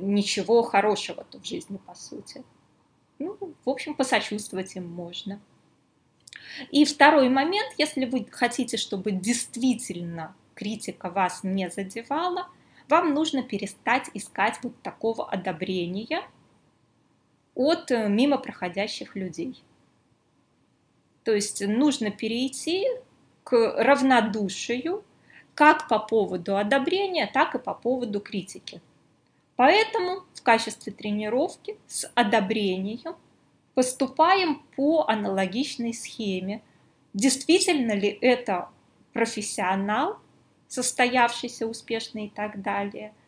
ничего 0.00 0.62
хорошего 0.62 1.26
в 1.30 1.44
жизни, 1.44 1.76
по 1.76 1.94
сути. 1.94 2.42
Ну, 3.18 3.36
в 3.66 3.68
общем, 3.68 3.92
посочувствовать 3.92 4.76
им 4.76 4.88
можно. 4.88 5.42
И 6.70 6.86
второй 6.86 7.28
момент, 7.28 7.74
если 7.76 8.06
вы 8.06 8.26
хотите, 8.30 8.78
чтобы 8.78 9.10
действительно 9.10 10.34
критика 10.54 11.10
вас 11.10 11.44
не 11.44 11.68
задевала, 11.68 12.48
вам 12.88 13.12
нужно 13.12 13.42
перестать 13.42 14.08
искать 14.14 14.58
вот 14.62 14.80
такого 14.80 15.28
одобрения– 15.28 16.22
от 17.56 17.90
э, 17.90 18.08
мимо 18.08 18.38
проходящих 18.38 19.16
людей. 19.16 19.60
То 21.24 21.34
есть 21.34 21.66
нужно 21.66 22.12
перейти 22.12 22.86
к 23.42 23.52
равнодушию 23.82 25.02
как 25.54 25.88
по 25.88 25.98
поводу 25.98 26.56
одобрения, 26.56 27.28
так 27.32 27.54
и 27.54 27.58
по 27.58 27.74
поводу 27.74 28.20
критики. 28.20 28.80
Поэтому 29.56 30.24
в 30.34 30.42
качестве 30.42 30.92
тренировки 30.92 31.78
с 31.86 32.08
одобрением 32.14 33.16
поступаем 33.74 34.62
по 34.76 35.08
аналогичной 35.08 35.94
схеме. 35.94 36.62
Действительно 37.14 37.92
ли 37.92 38.08
это 38.20 38.68
профессионал, 39.14 40.18
состоявшийся 40.68 41.66
успешный 41.66 42.26
и 42.26 42.30
так 42.30 42.60
далее– 42.62 43.14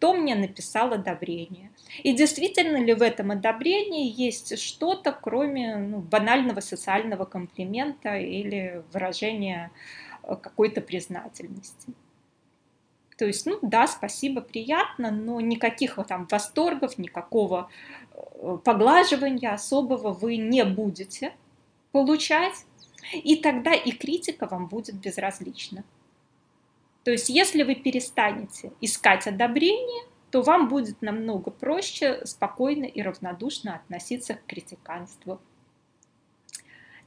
кто 0.00 0.14
мне 0.14 0.34
написал 0.34 0.94
одобрение. 0.94 1.70
И 2.02 2.14
действительно 2.14 2.78
ли 2.78 2.94
в 2.94 3.02
этом 3.02 3.32
одобрении 3.32 4.10
есть 4.10 4.58
что-то, 4.58 5.12
кроме 5.12 5.76
ну, 5.76 5.98
банального 5.98 6.60
социального 6.60 7.26
комплимента 7.26 8.16
или 8.16 8.82
выражения 8.94 9.70
э, 10.22 10.36
какой-то 10.36 10.80
признательности. 10.80 11.92
То 13.18 13.26
есть, 13.26 13.44
ну 13.44 13.58
да, 13.60 13.86
спасибо, 13.86 14.40
приятно, 14.40 15.10
но 15.10 15.38
никаких 15.38 15.98
там 16.08 16.26
восторгов, 16.30 16.96
никакого 16.96 17.68
э, 18.14 18.56
поглаживания 18.64 19.52
особого 19.52 20.14
вы 20.14 20.38
не 20.38 20.64
будете 20.64 21.34
получать, 21.92 22.64
и 23.12 23.36
тогда 23.36 23.74
и 23.74 23.90
критика 23.90 24.46
вам 24.46 24.66
будет 24.66 24.94
безразлична. 24.94 25.84
То 27.04 27.10
есть 27.10 27.28
если 27.28 27.62
вы 27.62 27.74
перестанете 27.74 28.72
искать 28.80 29.26
одобрение, 29.26 30.04
то 30.30 30.42
вам 30.42 30.68
будет 30.68 31.02
намного 31.02 31.50
проще 31.50 32.24
спокойно 32.24 32.84
и 32.84 33.02
равнодушно 33.02 33.76
относиться 33.76 34.34
к 34.34 34.46
критиканству. 34.46 35.40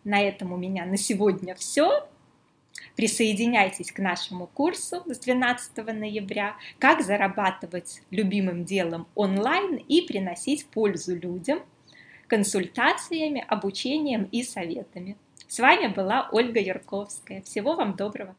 На 0.04 0.22
этом 0.22 0.52
у 0.52 0.58
меня 0.58 0.86
на 0.86 0.98
сегодня 0.98 1.56
все. 1.56 2.08
Присоединяйтесь 2.96 3.92
к 3.92 4.00
нашему 4.00 4.48
курсу 4.48 5.04
с 5.06 5.20
12 5.20 5.78
ноября 5.78 6.58
«Как 6.80 7.02
зарабатывать 7.02 8.02
любимым 8.10 8.66
делом 8.66 9.08
онлайн 9.16 9.76
и 9.78 10.02
приносить 10.02 10.66
пользу 10.68 11.16
людям» 11.16 11.62
консультациями, 12.28 13.46
обучением 13.48 14.24
и 14.32 14.42
советами. 14.42 15.18
С 15.48 15.60
вами 15.60 15.88
была 15.88 16.30
Ольга 16.32 16.60
Ярковская. 16.60 17.44
Всего 17.44 17.76
вам 17.76 17.96
доброго! 17.96 18.36